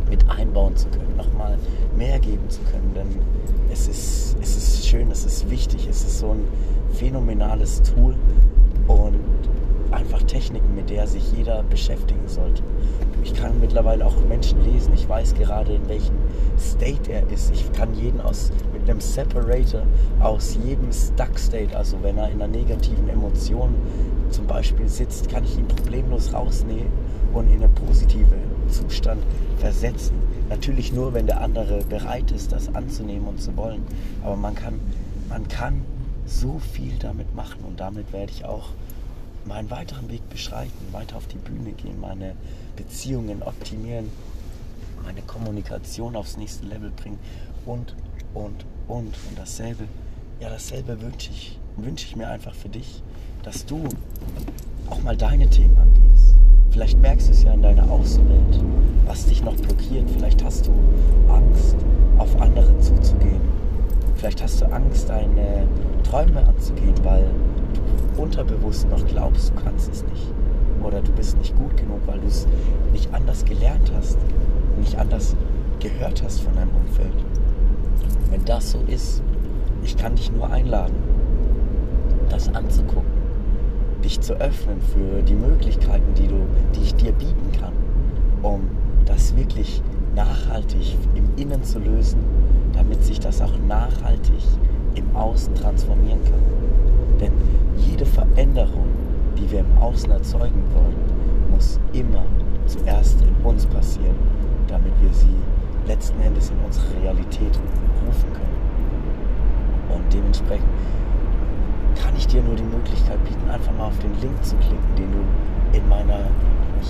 mit 0.09 0.29
einbauen 0.31 0.76
zu 0.76 0.88
können, 0.88 1.17
noch 1.17 1.33
mal 1.35 1.59
mehr 1.97 2.19
geben 2.19 2.49
zu 2.49 2.61
können. 2.73 2.93
Denn 2.95 3.07
es 3.73 3.88
ist, 3.88 4.37
es 4.41 4.57
ist 4.57 4.87
schön, 4.87 5.11
es 5.11 5.25
ist 5.25 5.50
wichtig, 5.50 5.87
es 5.88 6.05
ist 6.05 6.19
so 6.21 6.31
ein 6.31 6.45
phänomenales 6.95 7.83
Tool 7.83 8.14
und 8.87 9.14
einfach 9.95 10.23
Techniken, 10.23 10.75
mit 10.75 10.91
der 10.91 11.07
sich 11.07 11.33
jeder 11.33 11.63
beschäftigen 11.63 12.27
sollte. 12.27 12.63
Ich 13.23 13.35
kann 13.35 13.59
mittlerweile 13.59 14.05
auch 14.05 14.17
Menschen 14.29 14.63
lesen. 14.65 14.93
Ich 14.95 15.09
weiß 15.09 15.35
gerade, 15.35 15.75
in 15.75 15.89
welchem 15.89 16.17
State 16.59 17.11
er 17.11 17.29
ist. 17.31 17.51
Ich 17.53 17.73
kann 17.73 17.95
jeden 17.95 18.21
aus, 18.21 18.53
mit 18.73 18.89
einem 18.89 19.01
Separator 19.01 19.83
aus 20.21 20.59
jedem 20.63 20.93
Stuck 20.93 21.39
State, 21.39 21.77
also 21.77 21.97
wenn 22.03 22.19
er 22.19 22.31
in 22.31 22.43
einer 22.43 22.49
negativen 22.49 23.09
Emotion 23.09 23.75
zum 24.31 24.47
Beispiel 24.47 24.89
sitzt, 24.89 25.31
kann 25.31 25.45
ich 25.45 25.57
ihn 25.57 25.67
problemlos 25.69 26.35
rausnehmen 26.35 26.93
und 27.33 27.49
in 27.51 27.63
einen 27.63 27.75
positiven 27.75 28.39
Zustand 28.69 29.23
versetzen. 29.59 30.17
Natürlich 30.51 30.93
nur, 30.93 31.15
wenn 31.15 31.27
der 31.27 31.41
andere 31.41 31.83
bereit 31.85 32.31
ist, 32.31 32.53
das 32.53 32.75
anzunehmen 32.75 33.27
und 33.27 33.41
zu 33.41 33.57
wollen. 33.57 33.83
Aber 34.23 34.37
man 34.37 34.55
kann, 34.55 34.81
man 35.29 35.49
kann 35.49 35.83
so 36.27 36.59
viel 36.59 36.93
damit 36.99 37.35
machen 37.35 37.65
und 37.67 37.81
damit 37.81 38.13
werde 38.13 38.33
ich 38.33 38.45
auch 38.45 38.71
meinen 39.47 39.71
weiteren 39.71 40.11
Weg 40.11 40.29
beschreiten, 40.31 40.73
weiter 40.93 41.17
auf 41.17 41.27
die 41.27 41.39
Bühne 41.39 41.73
gehen, 41.73 42.01
meine 42.01 42.35
Beziehungen 42.77 43.43
optimieren, 43.43 44.11
meine 45.05 45.23
Kommunikation 45.23 46.17
aufs 46.17 46.37
nächste 46.37 46.67
Level 46.67 46.91
bringen 46.91 47.19
und, 47.67 47.95
und, 48.33 48.65
und. 48.89 49.07
Und 49.07 49.39
dasselbe, 49.39 49.85
ja, 50.41 50.49
dasselbe 50.49 51.01
wünsche 51.01 51.31
ich, 51.31 51.59
wünsche 51.77 52.07
ich 52.07 52.17
mir 52.17 52.29
einfach 52.29 52.55
für 52.55 52.69
dich, 52.69 53.03
dass 53.43 53.67
du 53.67 53.85
auch 54.89 55.03
mal 55.03 55.17
deine 55.17 55.49
Themen 55.49 55.77
angehst. 55.77 56.35
Vielleicht 56.71 56.99
merkst 56.99 57.29
du 57.29 57.33
es 57.33 57.43
ja 57.43 57.53
in 57.53 57.63
deiner 57.63 57.89
Außenwelt, 57.91 58.61
was 59.07 59.27
dich 59.27 59.43
noch 59.43 59.55
blockiert. 59.55 60.11
Vielleicht 60.11 60.43
hast 60.43 60.67
du 60.67 60.73
Angst, 61.29 61.77
auf 62.19 62.41
andere 62.41 62.77
zuzugehen. 62.81 63.41
Vielleicht 64.17 64.43
hast 64.43 64.61
du 64.61 64.67
Angst, 64.67 65.09
deine 65.09 65.69
Träume 66.03 66.47
anzugehen, 66.47 66.95
weil 67.05 67.31
unterbewusst 68.16 68.88
noch 68.88 69.04
glaubst, 69.07 69.50
du 69.50 69.62
kannst 69.62 69.93
es 69.93 70.04
nicht. 70.04 70.33
Oder 70.83 71.00
du 71.00 71.12
bist 71.12 71.38
nicht 71.38 71.57
gut 71.57 71.76
genug, 71.76 72.00
weil 72.07 72.21
du 72.21 72.26
es 72.26 72.47
nicht 72.93 73.12
anders 73.12 73.45
gelernt 73.45 73.90
hast, 73.97 74.19
nicht 74.78 74.99
anders 74.99 75.37
gehört 75.81 76.23
hast 76.23 76.40
von 76.40 76.54
deinem 76.54 76.71
Umfeld. 76.75 77.25
Wenn 78.31 78.45
das 78.45 78.73
so 78.73 78.81
ist, 78.87 79.23
ich 79.83 79.97
kann 79.97 80.14
dich 80.14 80.33
nur 80.33 80.50
einladen, 80.50 80.95
das 82.28 82.49
anzugucken, 82.54 83.12
dich 84.02 84.21
zu 84.21 84.35
öffnen 84.35 84.81
für 84.81 85.23
die 85.23 85.35
Möglichkeiten, 85.35 86.14
die, 86.14 86.26
du, 86.26 86.40
die 86.75 86.83
ich 86.83 86.95
dir 86.95 87.12
bieten 87.12 87.52
kann, 87.59 87.73
um 88.43 88.69
das 89.07 89.37
wirklich 89.37 89.83
nachhaltig 90.14 90.97
im 91.14 91.28
Innen 91.37 91.62
zu 91.62 91.78
lösen, 91.78 92.21
damit 92.73 93.04
sich 93.04 93.21
das 93.21 93.40
auch 93.40 93.59
nachhaltig 93.69 94.43
im 94.95 95.16
Außen 95.16 95.54
transformieren 95.54 96.23
kann. 96.25 96.40
Denn 97.21 97.33
jede 97.76 98.07
Veränderung, 98.07 98.88
die 99.38 99.50
wir 99.50 99.61
im 99.61 99.78
Außen 99.78 100.11
erzeugen 100.11 100.62
wollen, 100.75 101.50
muss 101.50 101.78
immer 101.93 102.25
zuerst 102.66 103.21
in 103.21 103.35
uns 103.45 103.66
passieren, 103.66 104.16
damit 104.69 104.93
wir 105.00 105.12
sie 105.12 105.37
letzten 105.87 106.21
Endes 106.21 106.50
in 106.50 106.57
unsere 106.64 106.87
Realität 107.02 107.59
rufen 108.07 108.33
können. 108.33 109.95
Und 109.95 110.12
dementsprechend 110.12 110.69
kann 112.02 112.14
ich 112.16 112.26
dir 112.26 112.43
nur 112.43 112.57
die 112.57 112.64
Möglichkeit 112.64 113.23
bieten, 113.25 113.49
einfach 113.50 113.73
mal 113.76 113.87
auf 113.87 113.99
den 113.99 114.19
Link 114.21 114.43
zu 114.45 114.57
klicken, 114.57 114.95
den 114.97 115.12
du 115.12 115.76
in 115.76 115.88
meiner 115.88 116.31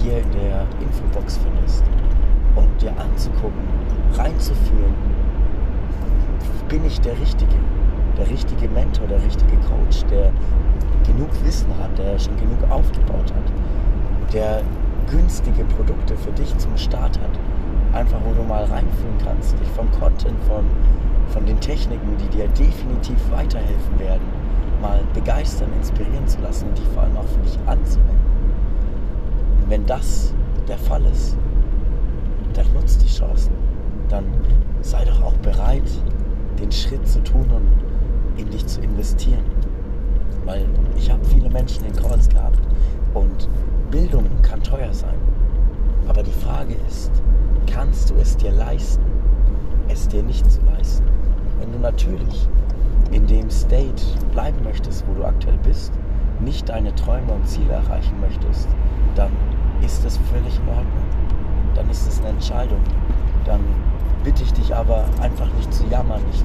hier 0.02 0.18
in 0.18 0.30
der 0.32 0.66
Infobox 0.80 1.38
findest 1.38 1.84
und 2.56 2.82
dir 2.82 2.92
anzugucken, 2.98 3.62
reinzufühlen, 4.14 4.94
bin 6.68 6.84
ich 6.84 7.00
der 7.00 7.18
Richtige, 7.20 7.54
der 8.18 8.28
richtige 8.28 8.68
Mentor, 8.68 9.06
der 9.06 9.22
richtige 9.22 9.56
Coach, 9.68 10.04
der 10.10 10.32
genug 11.06 11.30
Wissen 11.44 11.68
hat, 11.78 11.96
der 11.98 12.18
schon 12.18 12.36
genug 12.36 12.58
aufgebaut 12.70 13.32
hat, 13.32 14.32
der 14.32 14.62
günstige 15.10 15.64
Produkte 15.64 16.16
für 16.16 16.32
dich 16.32 16.56
zum 16.58 16.76
Start 16.76 17.18
hat, 17.20 17.38
einfach 17.92 18.18
wo 18.24 18.32
du 18.32 18.42
mal 18.42 18.64
reinfühlen 18.64 19.18
kannst, 19.24 19.58
dich 19.58 19.68
vom 19.68 19.90
Content, 19.92 20.42
von, 20.48 20.64
von 21.28 21.46
den 21.46 21.60
Techniken, 21.60 22.16
die 22.18 22.36
dir 22.36 22.48
definitiv 22.48 23.18
weiterhelfen 23.30 23.98
werden, 23.98 24.22
mal 24.80 25.00
begeistern, 25.12 25.68
inspirieren 25.76 26.26
zu 26.26 26.40
lassen 26.40 26.68
und 26.68 26.78
die 26.78 26.84
vor 26.94 27.02
allem 27.02 27.16
auch 27.16 27.26
für 27.26 27.40
dich 27.40 27.58
anzuwenden. 27.66 28.24
Und 29.62 29.70
wenn 29.70 29.86
das 29.86 30.34
der 30.68 30.78
Fall 30.78 31.04
ist, 31.06 31.36
dann 32.54 32.66
nutzt 32.72 33.02
die 33.02 33.12
Chancen. 33.12 33.52
Dann 34.08 34.24
sei 34.80 35.04
doch 35.04 35.22
auch 35.22 35.34
bereit, 35.34 35.90
den 36.60 36.70
Schritt 36.70 37.06
zu 37.06 37.22
tun 37.22 37.46
und 37.50 37.83
in 38.36 38.50
dich 38.50 38.66
zu 38.66 38.80
investieren. 38.80 39.44
Weil 40.44 40.66
ich 40.96 41.10
habe 41.10 41.24
viele 41.24 41.48
Menschen 41.50 41.84
in 41.86 41.94
Calls 41.94 42.28
gehabt 42.28 42.60
und 43.14 43.48
Bildung 43.90 44.26
kann 44.42 44.62
teuer 44.62 44.92
sein. 44.92 45.14
Aber 46.08 46.22
die 46.22 46.32
Frage 46.32 46.74
ist, 46.86 47.10
kannst 47.66 48.10
du 48.10 48.14
es 48.16 48.36
dir 48.36 48.52
leisten, 48.52 49.04
es 49.88 50.08
dir 50.08 50.22
nicht 50.22 50.50
zu 50.50 50.60
leisten? 50.62 51.04
Wenn 51.58 51.72
du 51.72 51.78
natürlich 51.78 52.48
in 53.12 53.26
dem 53.26 53.50
State 53.50 54.02
bleiben 54.32 54.62
möchtest, 54.64 55.06
wo 55.06 55.14
du 55.14 55.24
aktuell 55.24 55.58
bist, 55.62 55.92
nicht 56.40 56.68
deine 56.68 56.94
Träume 56.94 57.32
und 57.32 57.48
Ziele 57.48 57.72
erreichen 57.72 58.20
möchtest, 58.20 58.68
dann 59.14 59.30
ist 59.82 60.04
das 60.04 60.18
völlig 60.32 60.58
in 60.58 60.68
Ordnung. 60.68 61.04
Dann 61.74 61.88
ist 61.90 62.06
es 62.06 62.20
eine 62.20 62.30
Entscheidung. 62.30 62.80
Dann 63.44 63.60
bitte 64.24 64.42
ich 64.42 64.52
dich 64.52 64.74
aber 64.74 65.04
einfach 65.20 65.52
nicht 65.54 65.72
zu 65.72 65.84
jammern, 65.86 66.22
nicht, 66.26 66.44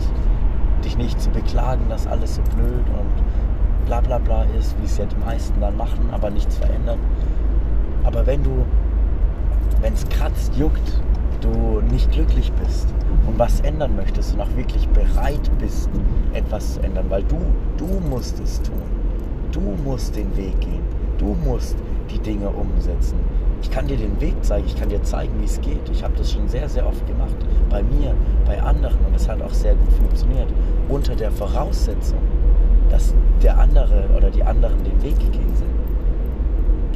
dich 0.83 0.97
nicht 0.97 1.21
zu 1.21 1.29
beklagen, 1.29 1.85
dass 1.89 2.07
alles 2.07 2.35
so 2.35 2.41
blöd 2.55 2.85
und 2.97 3.85
bla 3.85 4.01
bla 4.01 4.17
bla 4.17 4.45
ist, 4.57 4.75
wie 4.79 4.85
es 4.85 4.97
ja 4.97 5.05
die 5.05 5.15
meisten 5.17 5.59
dann 5.61 5.77
machen, 5.77 6.09
aber 6.11 6.29
nichts 6.29 6.57
verändern. 6.57 6.99
Aber 8.03 8.25
wenn 8.25 8.43
du, 8.43 8.65
wenn 9.81 9.93
es 9.93 10.07
kratzt, 10.09 10.55
juckt, 10.55 11.01
du 11.41 11.81
nicht 11.91 12.11
glücklich 12.11 12.51
bist 12.53 12.93
und 13.27 13.39
was 13.39 13.61
ändern 13.61 13.95
möchtest 13.95 14.33
und 14.33 14.41
auch 14.41 14.55
wirklich 14.55 14.87
bereit 14.89 15.49
bist, 15.59 15.89
etwas 16.33 16.75
zu 16.75 16.81
ändern, 16.81 17.05
weil 17.09 17.23
du, 17.23 17.39
du 17.77 17.87
musst 18.09 18.39
es 18.39 18.61
tun. 18.61 18.81
Du 19.51 19.61
musst 19.83 20.15
den 20.15 20.35
Weg 20.37 20.59
gehen. 20.59 20.83
Du 21.17 21.35
musst 21.45 21.75
die 22.09 22.19
Dinge 22.19 22.49
umsetzen. 22.49 23.19
Ich 23.61 23.71
kann 23.71 23.87
dir 23.87 23.97
den 23.97 24.19
Weg 24.21 24.35
zeigen, 24.43 24.65
ich 24.67 24.75
kann 24.75 24.89
dir 24.89 25.03
zeigen, 25.03 25.33
wie 25.39 25.45
es 25.45 25.59
geht. 25.61 25.89
Ich 25.91 26.03
habe 26.03 26.13
das 26.17 26.31
schon 26.31 26.47
sehr, 26.47 26.69
sehr 26.69 26.87
oft 26.87 27.05
gemacht. 27.07 27.35
Bei 27.69 27.83
mir, 27.83 28.15
bei 28.45 28.61
anderen 28.61 28.97
und 29.05 29.15
es 29.15 29.27
hat 29.27 29.41
auch 29.41 29.53
sehr 29.53 29.75
gut 29.75 29.91
funktioniert. 29.93 30.47
Unter 30.87 31.15
der 31.15 31.31
Voraussetzung, 31.31 32.19
dass 32.89 33.13
der 33.43 33.57
andere 33.59 34.09
oder 34.15 34.29
die 34.29 34.43
anderen 34.43 34.83
den 34.83 35.01
Weg 35.03 35.19
gegangen 35.19 35.55
sind. 35.55 35.69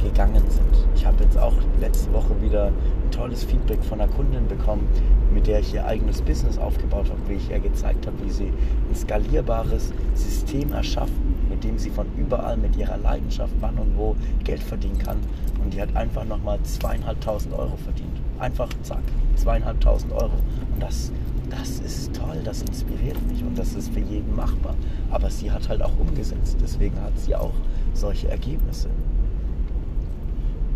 Gegangen 0.02 0.44
sind. 0.48 0.86
Ich 0.94 1.06
habe 1.06 1.22
jetzt 1.24 1.38
auch 1.38 1.54
letzte 1.80 2.12
Woche 2.12 2.40
wieder 2.40 2.66
ein 2.66 3.10
tolles 3.10 3.44
Feedback 3.44 3.82
von 3.84 4.00
einer 4.00 4.12
Kundin 4.12 4.46
bekommen, 4.48 4.86
mit 5.32 5.46
der 5.46 5.60
ich 5.60 5.72
ihr 5.74 5.86
eigenes 5.86 6.20
Business 6.22 6.58
aufgebaut 6.58 7.10
habe, 7.10 7.20
wie 7.28 7.34
ich 7.34 7.50
ihr 7.50 7.58
gezeigt 7.58 8.06
habe, 8.06 8.16
wie 8.24 8.30
sie 8.30 8.52
ein 8.90 8.94
skalierbares 8.94 9.92
System 10.14 10.72
erschaffen 10.72 11.23
mit 11.64 11.72
dem 11.72 11.78
sie 11.78 11.90
von 11.90 12.06
überall 12.18 12.58
mit 12.58 12.76
ihrer 12.76 12.98
Leidenschaft 12.98 13.54
wann 13.60 13.78
und 13.78 13.96
wo 13.96 14.14
Geld 14.44 14.62
verdienen 14.62 14.98
kann. 14.98 15.16
Und 15.62 15.72
die 15.72 15.80
hat 15.80 15.96
einfach 15.96 16.24
nochmal 16.24 16.58
zweieinhalbtausend 16.62 17.54
Euro 17.54 17.76
verdient. 17.76 18.20
Einfach 18.38 18.68
zack, 18.82 19.02
zweieinhalbtausend 19.36 20.12
Euro. 20.12 20.34
Und 20.72 20.82
das, 20.82 21.10
das 21.48 21.78
ist 21.80 22.14
toll, 22.14 22.40
das 22.44 22.62
inspiriert 22.62 23.16
mich 23.28 23.42
und 23.42 23.58
das 23.58 23.74
ist 23.74 23.92
für 23.94 24.00
jeden 24.00 24.36
machbar. 24.36 24.74
Aber 25.10 25.30
sie 25.30 25.50
hat 25.50 25.68
halt 25.68 25.80
auch 25.80 25.98
umgesetzt, 25.98 26.58
deswegen 26.60 27.00
hat 27.00 27.18
sie 27.18 27.34
auch 27.34 27.54
solche 27.94 28.28
Ergebnisse. 28.28 28.88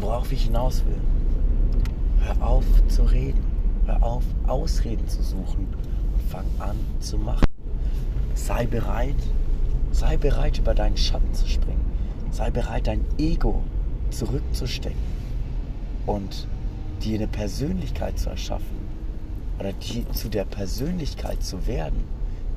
Worauf 0.00 0.32
ich 0.32 0.44
hinaus 0.44 0.84
will, 0.86 1.00
hör 2.24 2.48
auf 2.48 2.64
zu 2.88 3.02
reden, 3.02 3.42
hör 3.84 4.02
auf 4.02 4.22
Ausreden 4.46 5.06
zu 5.06 5.22
suchen 5.22 5.66
und 6.14 6.22
fang 6.30 6.46
an 6.58 6.76
zu 7.00 7.18
machen. 7.18 7.44
Sei 8.34 8.66
bereit, 8.66 9.16
Sei 9.90 10.16
bereit, 10.16 10.58
über 10.58 10.74
deinen 10.74 10.96
Schatten 10.96 11.32
zu 11.34 11.46
springen. 11.46 11.84
Sei 12.30 12.50
bereit, 12.50 12.86
dein 12.86 13.04
Ego 13.18 13.62
zurückzustecken 14.10 14.98
und 16.06 16.46
dir 17.02 17.18
eine 17.18 17.28
Persönlichkeit 17.28 18.18
zu 18.18 18.30
erschaffen 18.30 18.78
oder 19.58 19.72
die, 19.72 20.08
zu 20.12 20.28
der 20.28 20.44
Persönlichkeit 20.44 21.42
zu 21.42 21.66
werden, 21.66 22.04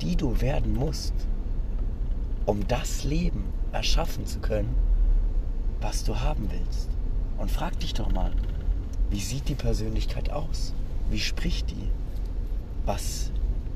die 0.00 0.16
du 0.16 0.40
werden 0.40 0.74
musst, 0.74 1.14
um 2.46 2.66
das 2.66 3.04
Leben 3.04 3.44
erschaffen 3.72 4.26
zu 4.26 4.40
können, 4.40 4.74
was 5.80 6.04
du 6.04 6.20
haben 6.20 6.48
willst. 6.50 6.88
Und 7.38 7.50
frag 7.50 7.78
dich 7.80 7.94
doch 7.94 8.12
mal, 8.12 8.32
wie 9.10 9.20
sieht 9.20 9.48
die 9.48 9.54
Persönlichkeit 9.54 10.30
aus? 10.30 10.74
Wie 11.10 11.18
spricht 11.18 11.70
die? 11.70 11.88
Was, 12.86 13.30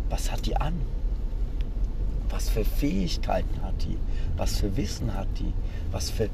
was 0.09 0.31
hat 0.31 0.47
die 0.47 0.57
an? 0.57 0.75
Was 2.31 2.49
für 2.49 2.65
Fähigkeiten 2.65 3.63
hat 3.63 3.85
die? 3.85 3.97
Was 4.37 4.59
für 4.59 4.77
Wissen 4.77 5.15
hat 5.15 5.29
die? 5.39 5.53
Was 5.93 6.11
für 6.11 6.29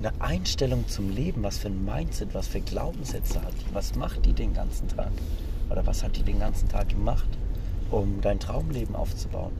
eine 0.00 0.12
Einstellung 0.20 0.86
zum 0.88 1.10
Leben? 1.10 1.42
Was 1.42 1.58
für 1.58 1.68
ein 1.68 1.84
Mindset? 1.84 2.34
Was 2.34 2.48
für 2.48 2.60
Glaubenssätze 2.60 3.40
hat 3.40 3.52
die? 3.52 3.74
Was 3.74 3.94
macht 3.94 4.26
die 4.26 4.32
den 4.32 4.54
ganzen 4.54 4.88
Tag? 4.88 5.10
Oder 5.70 5.86
was 5.86 6.02
hat 6.02 6.16
die 6.16 6.22
den 6.22 6.38
ganzen 6.38 6.68
Tag 6.68 6.90
gemacht, 6.90 7.28
um 7.90 8.20
dein 8.20 8.38
Traumleben 8.38 8.94
aufzubauen? 8.94 9.52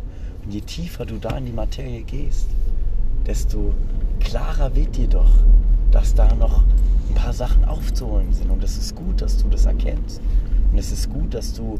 Und 0.44 0.52
je 0.52 0.60
tiefer 0.60 1.06
du 1.06 1.18
da 1.18 1.36
in 1.36 1.46
die 1.46 1.52
Materie 1.52 2.02
gehst, 2.02 2.46
desto 3.26 3.74
klarer 4.20 4.74
wird 4.74 4.96
dir 4.96 5.08
doch, 5.08 5.30
dass 5.90 6.14
da 6.14 6.34
noch 6.34 6.62
ein 7.08 7.14
paar 7.14 7.32
Sachen 7.32 7.64
aufzuholen 7.64 8.32
sind. 8.32 8.50
Und 8.50 8.62
es 8.62 8.76
ist 8.76 8.94
gut, 8.94 9.20
dass 9.20 9.36
du 9.38 9.48
das 9.48 9.66
erkennst. 9.66 10.20
Und 10.70 10.78
es 10.78 10.92
ist 10.92 11.10
gut, 11.10 11.34
dass 11.34 11.54
du 11.54 11.78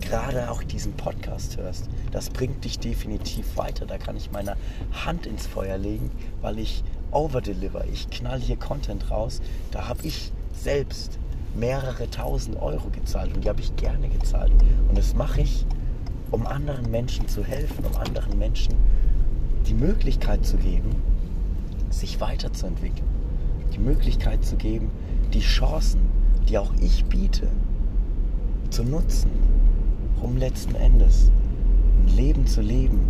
gerade 0.00 0.50
auch 0.50 0.62
diesen 0.62 0.92
Podcast 0.94 1.56
hörst. 1.56 1.88
Das 2.12 2.30
bringt 2.30 2.64
dich 2.64 2.78
definitiv 2.78 3.56
weiter. 3.56 3.86
Da 3.86 3.98
kann 3.98 4.16
ich 4.16 4.30
meine 4.30 4.56
Hand 5.04 5.26
ins 5.26 5.46
Feuer 5.46 5.78
legen, 5.78 6.10
weil 6.40 6.58
ich 6.58 6.82
overdeliver. 7.10 7.84
Ich 7.92 8.10
knall 8.10 8.40
hier 8.40 8.56
Content 8.56 9.10
raus. 9.10 9.40
Da 9.70 9.88
habe 9.88 10.06
ich 10.06 10.32
selbst 10.52 11.18
mehrere 11.54 12.08
tausend 12.10 12.60
Euro 12.60 12.90
gezahlt 12.90 13.34
und 13.34 13.44
die 13.44 13.48
habe 13.48 13.60
ich 13.60 13.74
gerne 13.76 14.08
gezahlt. 14.08 14.52
Und 14.88 14.96
das 14.96 15.14
mache 15.14 15.40
ich, 15.40 15.66
um 16.30 16.46
anderen 16.46 16.90
Menschen 16.90 17.28
zu 17.28 17.44
helfen, 17.44 17.84
um 17.84 17.96
anderen 17.96 18.38
Menschen 18.38 18.74
die 19.66 19.74
Möglichkeit 19.74 20.46
zu 20.46 20.56
geben, 20.56 21.02
sich 21.90 22.20
weiterzuentwickeln. 22.20 23.08
Die 23.74 23.78
Möglichkeit 23.78 24.44
zu 24.44 24.56
geben, 24.56 24.90
die 25.32 25.40
Chancen, 25.40 26.00
die 26.48 26.58
auch 26.58 26.72
ich 26.80 27.04
biete, 27.04 27.48
zu 28.70 28.84
nutzen, 28.84 29.30
um 30.22 30.36
letzten 30.36 30.74
Endes 30.74 31.30
ein 32.02 32.16
Leben 32.16 32.46
zu 32.46 32.60
leben, 32.60 33.00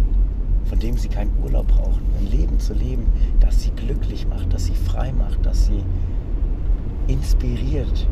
von 0.64 0.78
dem 0.78 0.96
sie 0.96 1.08
keinen 1.08 1.32
Urlaub 1.42 1.68
brauchen. 1.68 2.02
Ein 2.18 2.30
Leben 2.30 2.58
zu 2.58 2.74
leben, 2.74 3.06
das 3.40 3.62
sie 3.62 3.70
glücklich 3.70 4.26
macht, 4.28 4.52
das 4.52 4.66
sie 4.66 4.74
frei 4.74 5.12
macht, 5.12 5.44
das 5.44 5.66
sie 5.66 5.82
inspiriert, 7.06 8.06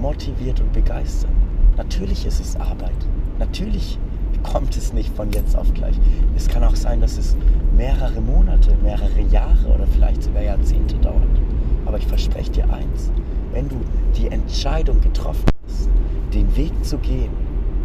motiviert 0.00 0.60
und 0.60 0.72
begeistert. 0.72 1.30
Natürlich 1.76 2.26
ist 2.26 2.40
es 2.40 2.56
Arbeit. 2.56 3.06
Natürlich 3.38 3.98
kommt 4.42 4.76
es 4.76 4.92
nicht 4.92 5.14
von 5.14 5.30
jetzt 5.32 5.56
auf 5.56 5.72
gleich. 5.74 5.98
Es 6.36 6.48
kann 6.48 6.64
auch 6.64 6.74
sein, 6.74 7.00
dass 7.00 7.18
es 7.18 7.36
mehrere 7.76 8.20
Monate, 8.20 8.76
mehrere 8.82 9.20
Jahre 9.30 9.68
oder 9.72 9.86
vielleicht 9.86 10.22
sogar 10.22 10.42
Jahrzehnte 10.42 10.96
dauert. 10.96 11.40
Aber 11.86 11.98
ich 11.98 12.06
verspreche 12.06 12.50
dir 12.50 12.72
eins, 12.72 13.10
wenn 13.52 13.68
du 13.68 13.76
die 14.16 14.28
Entscheidung 14.28 15.00
getroffen 15.00 15.44
hast, 15.66 15.88
den 16.34 16.54
Weg 16.56 16.72
zu 16.84 16.98
gehen 16.98 17.30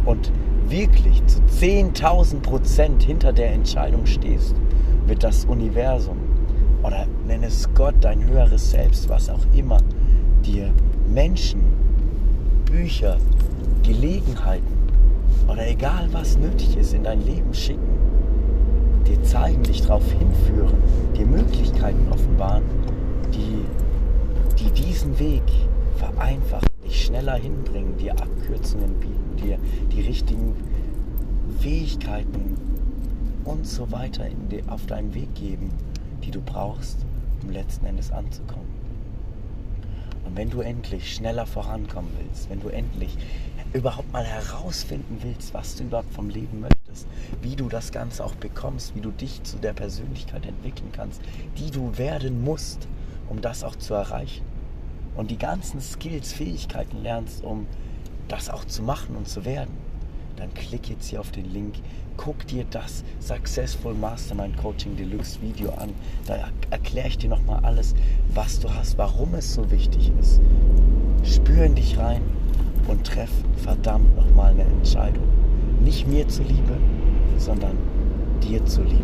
und 0.04 0.32
wirklich 0.70 1.24
zu 1.26 1.40
10.000 1.40 2.40
Prozent 2.40 3.02
hinter 3.02 3.32
der 3.32 3.52
Entscheidung 3.52 4.06
stehst, 4.06 4.54
wird 5.06 5.22
das 5.22 5.44
Universum 5.44 6.16
oder 6.82 7.06
nenn 7.26 7.42
es 7.42 7.68
Gott, 7.74 7.94
dein 8.00 8.26
höheres 8.26 8.70
Selbst, 8.70 9.08
was 9.08 9.28
auch 9.30 9.44
immer, 9.54 9.78
dir 10.44 10.70
Menschen, 11.12 11.60
Bücher, 12.64 13.18
Gelegenheiten 13.82 14.76
oder 15.48 15.68
egal 15.68 16.08
was 16.12 16.36
nötig 16.36 16.76
ist 16.76 16.94
in 16.94 17.04
dein 17.04 17.24
Leben 17.24 17.54
schicken, 17.54 17.98
dir 19.06 19.22
zeigen, 19.22 19.62
dich 19.62 19.82
darauf 19.82 20.04
hinführen, 20.10 20.76
dir 21.16 21.26
Möglichkeiten 21.26 22.06
offenbaren, 22.10 22.64
die, 23.32 23.64
die 24.58 24.70
diesen 24.70 25.18
Weg 25.18 25.42
vereinfachen, 25.96 26.75
schneller 26.96 27.36
hinbringen, 27.36 27.96
dir 27.96 28.12
Abkürzungen 28.12 28.98
bieten, 29.00 29.36
dir 29.36 29.58
die 29.92 30.02
richtigen 30.02 30.54
Fähigkeiten 31.60 32.56
und 33.44 33.66
so 33.66 33.90
weiter 33.92 34.24
die, 34.50 34.62
auf 34.68 34.86
deinen 34.86 35.14
Weg 35.14 35.34
geben, 35.34 35.70
die 36.24 36.30
du 36.30 36.40
brauchst, 36.40 36.98
um 37.42 37.50
letzten 37.50 37.86
Endes 37.86 38.10
anzukommen. 38.10 38.66
Und 40.24 40.36
wenn 40.36 40.50
du 40.50 40.60
endlich 40.60 41.14
schneller 41.14 41.46
vorankommen 41.46 42.10
willst, 42.18 42.50
wenn 42.50 42.60
du 42.60 42.68
endlich 42.68 43.16
überhaupt 43.72 44.12
mal 44.12 44.24
herausfinden 44.24 45.18
willst, 45.22 45.54
was 45.54 45.76
du 45.76 45.84
überhaupt 45.84 46.12
vom 46.12 46.28
Leben 46.28 46.60
möchtest, 46.60 47.06
wie 47.42 47.56
du 47.56 47.68
das 47.68 47.92
Ganze 47.92 48.24
auch 48.24 48.34
bekommst, 48.34 48.94
wie 48.96 49.00
du 49.00 49.10
dich 49.10 49.42
zu 49.44 49.58
der 49.58 49.72
Persönlichkeit 49.72 50.46
entwickeln 50.46 50.90
kannst, 50.92 51.20
die 51.58 51.70
du 51.70 51.96
werden 51.96 52.42
musst, 52.42 52.88
um 53.28 53.40
das 53.40 53.62
auch 53.62 53.76
zu 53.76 53.94
erreichen. 53.94 54.55
Und 55.16 55.30
die 55.30 55.38
ganzen 55.38 55.80
Skills, 55.80 56.32
Fähigkeiten 56.32 57.02
lernst, 57.02 57.42
um 57.42 57.66
das 58.28 58.50
auch 58.50 58.64
zu 58.64 58.82
machen 58.82 59.16
und 59.16 59.28
zu 59.28 59.44
werden, 59.44 59.72
dann 60.36 60.52
klick 60.52 60.90
jetzt 60.90 61.08
hier 61.08 61.20
auf 61.20 61.30
den 61.30 61.50
Link, 61.52 61.76
guck 62.16 62.46
dir 62.46 62.64
das 62.70 63.02
Successful 63.20 63.94
Mastermind 63.94 64.56
Coaching 64.58 64.96
Deluxe 64.96 65.40
Video 65.40 65.70
an. 65.70 65.90
Da 66.26 66.50
erkläre 66.70 67.08
ich 67.08 67.18
dir 67.18 67.30
nochmal 67.30 67.64
alles, 67.64 67.94
was 68.34 68.60
du 68.60 68.72
hast, 68.72 68.98
warum 68.98 69.34
es 69.34 69.54
so 69.54 69.70
wichtig 69.70 70.12
ist. 70.20 70.40
Spür 71.22 71.64
in 71.64 71.74
dich 71.74 71.96
rein 71.98 72.22
und 72.86 73.06
treff 73.06 73.30
verdammt 73.56 74.14
nochmal 74.16 74.52
eine 74.52 74.64
Entscheidung. 74.64 75.26
Nicht 75.80 76.06
mir 76.06 76.28
zuliebe, 76.28 76.76
sondern 77.38 77.76
dir 78.42 78.64
zuliebe, 78.66 79.02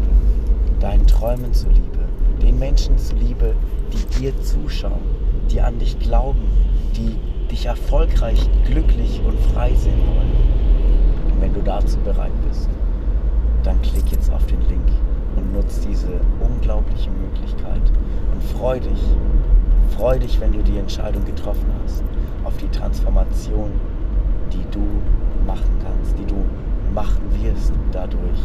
deinen 0.80 1.06
Träumen 1.06 1.52
zuliebe, 1.54 2.08
den 2.42 2.58
Menschen 2.58 2.98
zuliebe, 2.98 3.54
die 3.92 4.20
dir 4.20 4.42
zuschauen, 4.42 5.00
die 5.52 5.60
an 5.60 5.78
dich 5.78 5.98
glauben, 5.98 6.40
die 6.96 7.16
dich 7.50 7.66
erfolgreich, 7.66 8.48
glücklich 8.64 9.20
und 9.26 9.38
frei 9.52 9.74
sehen 9.74 10.00
wollen. 10.06 10.32
Und 11.26 11.40
wenn 11.40 11.52
du 11.52 11.60
dazu 11.60 11.98
bereit 11.98 12.32
bist, 12.48 12.68
dann 13.62 13.80
klick 13.82 14.10
jetzt 14.10 14.32
auf 14.32 14.44
den 14.46 14.60
Link 14.62 14.88
und 15.36 15.52
nutz 15.52 15.80
diese 15.80 16.20
unglaubliche 16.40 17.10
Möglichkeit 17.10 17.82
und 18.32 18.42
freu 18.42 18.80
dich, 18.80 19.02
freu 19.96 20.18
dich, 20.18 20.40
wenn 20.40 20.52
du 20.52 20.62
die 20.62 20.78
Entscheidung 20.78 21.24
getroffen 21.24 21.66
hast, 21.84 22.02
auf 22.44 22.56
die 22.56 22.68
Transformation, 22.68 23.70
die 24.52 24.64
du 24.70 24.86
machen 25.46 25.78
kannst, 25.84 26.18
die 26.18 26.26
du 26.26 26.44
machen 26.94 27.22
wirst 27.42 27.72
dadurch. 27.92 28.40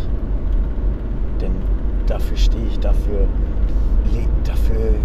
Denn 1.39 1.53
dafür 2.05 2.37
stehe 2.37 2.65
ich, 2.67 2.79
dafür, 2.79 3.27
dafür 4.43 4.95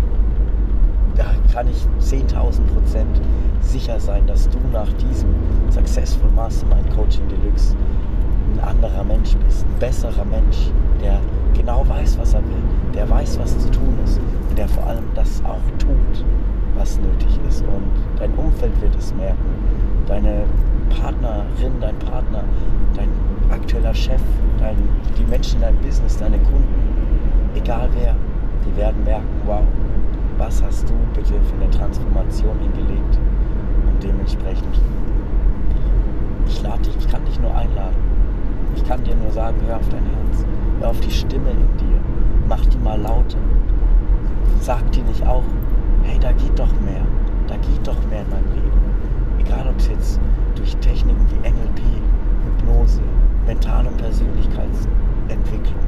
da 1.16 1.25
kann 1.53 1.68
ich 1.68 1.87
10.000 2.01 2.64
Prozent 2.72 3.20
sicher 3.61 3.98
sein, 4.01 4.27
dass 4.27 4.48
du 4.48 4.59
nach 4.72 4.90
diesem 4.94 5.31
Successful 5.70 6.31
Mastermind 6.35 6.90
Coaching 6.94 7.27
Deluxe 7.29 7.77
ein 8.55 8.61
anderer 8.61 9.05
Mensch 9.05 9.35
bist, 9.37 9.64
ein 9.64 9.79
besserer 9.79 10.25
Mensch, 10.25 10.70
der 11.03 11.20
genau 11.55 11.87
weiß, 11.88 12.18
was 12.18 12.35
er 12.35 12.40
will, 12.40 12.62
der 12.94 13.09
weiß, 13.09 13.38
was 13.38 13.59
zu 13.59 13.70
tun 13.70 13.96
ist 14.05 14.20
und 14.48 14.59
der 14.59 14.68
vor 14.68 14.87
allem 14.87 15.05
das 15.14 15.42
auch 15.44 15.61
tut, 15.79 16.25
was 16.77 16.98
nötig 16.98 17.38
ist. 17.48 17.62
Und 17.62 17.90
dein 18.18 18.33
Umfeld 18.35 18.79
wird 18.81 18.94
es 18.96 19.14
merken, 19.14 19.38
deine 20.07 20.44
Partnerin, 20.90 21.72
dein 21.81 21.98
Partner, 21.98 22.44
dein 22.94 23.09
aktueller 23.51 23.94
Chef, 23.94 24.20
dein, 24.59 24.77
die 25.18 25.25
Menschen 25.25 25.57
in 25.57 25.62
deinem 25.62 25.79
Business, 25.79 26.18
deine 26.18 26.38
Kunden, 26.38 26.68
egal 27.55 27.88
wer, 27.94 28.14
die 28.66 28.77
werden 28.77 29.03
merken, 29.05 29.29
wow, 29.46 29.62
was 30.42 30.61
hast 30.61 30.88
du 30.88 30.94
bitte 31.14 31.35
für 31.40 31.55
eine 31.55 31.70
Transformation 31.70 32.59
hingelegt? 32.59 33.18
Und 33.87 34.02
dementsprechend, 34.02 34.76
ich 36.48 36.62
lade 36.62 36.83
dich, 36.83 36.96
ich 36.98 37.07
kann 37.07 37.24
dich 37.24 37.38
nur 37.38 37.55
einladen. 37.57 38.02
Ich 38.74 38.85
kann 38.85 39.05
dir 39.05 39.14
nur 39.14 39.31
sagen, 39.31 39.57
hör 39.66 39.76
auf 39.76 39.88
dein 39.88 40.02
Herz, 40.02 40.44
hör 40.81 40.90
auf 40.90 41.00
die 41.00 41.12
Stimme 41.12 41.50
in 41.50 41.76
dir, 41.76 42.00
mach 42.48 42.64
die 42.66 42.78
mal 42.78 43.00
lauter. 43.00 43.38
Sag 44.61 44.90
dir 44.90 45.05
nicht 45.05 45.24
auch, 45.24 45.44
hey, 46.02 46.18
da 46.18 46.33
geht 46.33 46.59
doch 46.59 46.72
mehr, 46.81 47.07
da 47.46 47.55
geht 47.57 47.87
doch 47.87 47.98
mehr 48.11 48.22
in 48.22 48.31
meinem 48.31 48.52
Leben. 48.52 48.81
Egal 49.38 49.68
ob 49.68 49.78
es 49.78 49.88
jetzt 49.88 50.20
durch 50.57 50.76
Techniken 50.78 51.24
wie 51.31 51.48
NLP, 51.48 51.83
Hypnose, 52.46 53.00
Mental- 53.46 53.87
und 53.87 53.96
Persönlichkeitsentwicklung, 53.96 55.83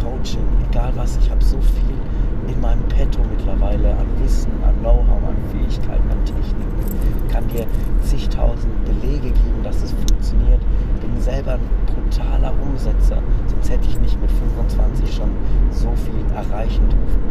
Coaching, 0.00 0.46
egal 0.70 0.92
was, 0.96 1.18
ich 1.18 1.30
habe 1.30 1.44
so 1.44 1.60
viel 1.60 2.01
in 2.48 2.60
meinem 2.60 2.82
Petto 2.88 3.20
mittlerweile 3.30 3.90
an 3.92 4.06
Wissen, 4.22 4.52
an 4.64 4.78
Know-how, 4.80 5.28
an 5.28 5.36
Fähigkeiten, 5.50 6.10
an 6.10 6.24
Techniken. 6.24 7.28
Kann 7.28 7.48
dir 7.48 7.66
zigtausend 8.02 8.72
Belege 8.84 9.30
geben, 9.30 9.62
dass 9.62 9.82
es 9.82 9.92
funktioniert. 9.92 10.60
Bin 11.00 11.20
selber 11.20 11.54
ein 11.54 11.60
brutaler 11.86 12.52
Umsetzer, 12.62 13.18
sonst 13.46 13.70
hätte 13.70 13.88
ich 13.88 13.98
nicht 14.00 14.20
mit 14.20 14.30
25 14.30 15.14
schon 15.14 15.30
so 15.70 15.92
viel 15.94 16.24
erreichen 16.34 16.88
dürfen. 16.88 17.22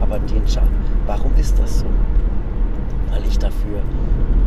Aber 0.00 0.18
die 0.20 0.38
ist 1.38 1.58
das 1.58 1.80
so? 1.80 1.86
Weil 3.10 3.24
ich 3.26 3.38
dafür 3.38 3.80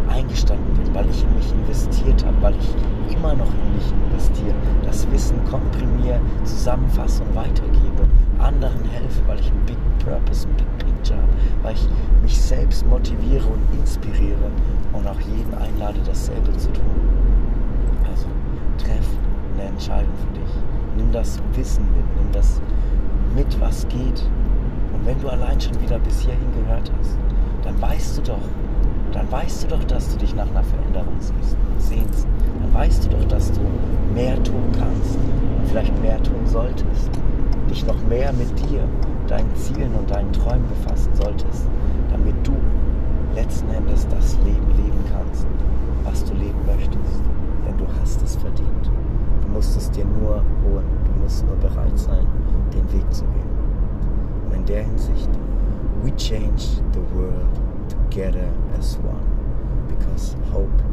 eingestanden 0.10 0.74
bin, 0.76 0.94
weil 0.94 1.10
ich 1.10 1.24
in 1.24 1.34
mich 1.36 1.52
investiert 1.52 2.26
habe, 2.26 2.42
weil 2.42 2.56
ich 2.56 3.16
immer 3.16 3.34
noch 3.34 3.48
in 3.48 3.76
mich 3.76 3.94
investiere, 4.08 4.56
das 4.86 5.10
Wissen 5.12 5.38
komprimiere, 5.46 6.20
zusammenfasse 6.44 7.24
und 7.24 7.36
weitergebe, 7.36 8.08
anderen 8.42 8.84
helfe, 8.90 9.22
weil 9.28 9.40
ich 9.40 9.52
einen 9.52 9.66
Big 9.66 9.78
Purpose, 10.04 10.48
ein 10.48 10.56
Big 10.56 10.78
Picture 10.80 11.20
habe, 11.20 11.34
weil 11.64 11.74
ich 11.74 11.88
mich 12.22 12.42
selbst 12.42 12.86
motiviere 12.88 13.46
und 13.46 13.80
inspiriere 13.80 14.50
und 14.94 15.08
auch 15.08 15.20
jeden 15.22 15.54
einlade, 15.54 16.00
dasselbe 16.06 16.56
zu 16.58 16.72
tun. 16.74 16.84
Also 18.10 18.28
treff 18.78 19.08
eine 19.54 19.70
Entscheidung 19.70 20.14
für 20.26 20.40
dich. 20.40 20.52
Nimm 20.98 21.12
das 21.12 21.40
Wissen 21.54 21.84
mit, 21.96 22.06
nimm 22.18 22.32
das 22.32 22.62
mit, 23.36 23.62
was 23.62 23.88
geht. 23.88 24.30
Und 24.94 25.06
wenn 25.06 25.20
du 25.22 25.30
allein 25.30 25.60
schon 25.60 25.80
wieder 25.82 26.00
bis 26.00 26.22
hierhin 26.22 26.52
gehört 26.54 26.92
hast, 27.00 27.18
dann 27.64 27.82
weißt 27.82 28.18
du 28.18 28.22
doch, 28.24 28.42
dann 29.12 29.32
weißt 29.32 29.64
du 29.64 29.68
doch, 29.68 29.84
dass 29.86 30.10
du 30.10 30.18
dich 30.18 30.36
nach 30.36 30.50
einer 30.50 30.64
Veränderung 30.64 31.16
sehnst. 31.78 32.28
Dann 32.62 32.74
weißt 32.74 33.06
du 33.06 33.10
doch, 33.10 33.26
dass 33.26 33.52
du 33.52 33.62
mehr 34.14 34.42
tun 34.44 34.64
kannst 34.78 35.16
und 35.16 35.68
vielleicht 35.68 36.02
mehr 36.02 36.22
tun 36.24 36.46
solltest. 36.46 37.21
Dich 37.72 37.88
noch 37.88 38.06
mehr 38.10 38.34
mit 38.34 38.50
dir, 38.60 38.84
deinen 39.28 39.56
Zielen 39.56 39.96
und 39.96 40.12
deinen 40.12 40.34
Träumen 40.34 40.68
befassen 40.68 41.16
solltest, 41.16 41.66
damit 42.12 42.36
du 42.46 42.52
letzten 43.34 43.70
Endes 43.70 44.06
das 44.10 44.36
Leben 44.44 44.68
leben 44.76 45.00
kannst, 45.10 45.48
was 46.04 46.26
du 46.26 46.34
leben 46.34 46.60
möchtest. 46.66 47.24
Denn 47.66 47.78
du 47.78 47.86
hast 48.02 48.22
es 48.24 48.36
verdient. 48.36 48.92
Du 49.42 49.48
musst 49.48 49.78
es 49.78 49.90
dir 49.90 50.04
nur 50.04 50.44
holen. 50.66 50.86
Du 51.06 51.24
musst 51.24 51.46
nur 51.48 51.56
bereit 51.56 51.98
sein, 51.98 52.28
den 52.74 52.92
Weg 52.92 53.14
zu 53.14 53.24
gehen. 53.24 53.52
Und 54.48 54.54
in 54.54 54.66
der 54.66 54.84
Hinsicht, 54.84 55.30
we 56.04 56.12
change 56.18 56.82
the 56.92 57.00
world 57.16 57.48
together 57.88 58.52
as 58.78 58.98
one 58.98 59.24
because 59.88 60.36
hope 60.52 60.91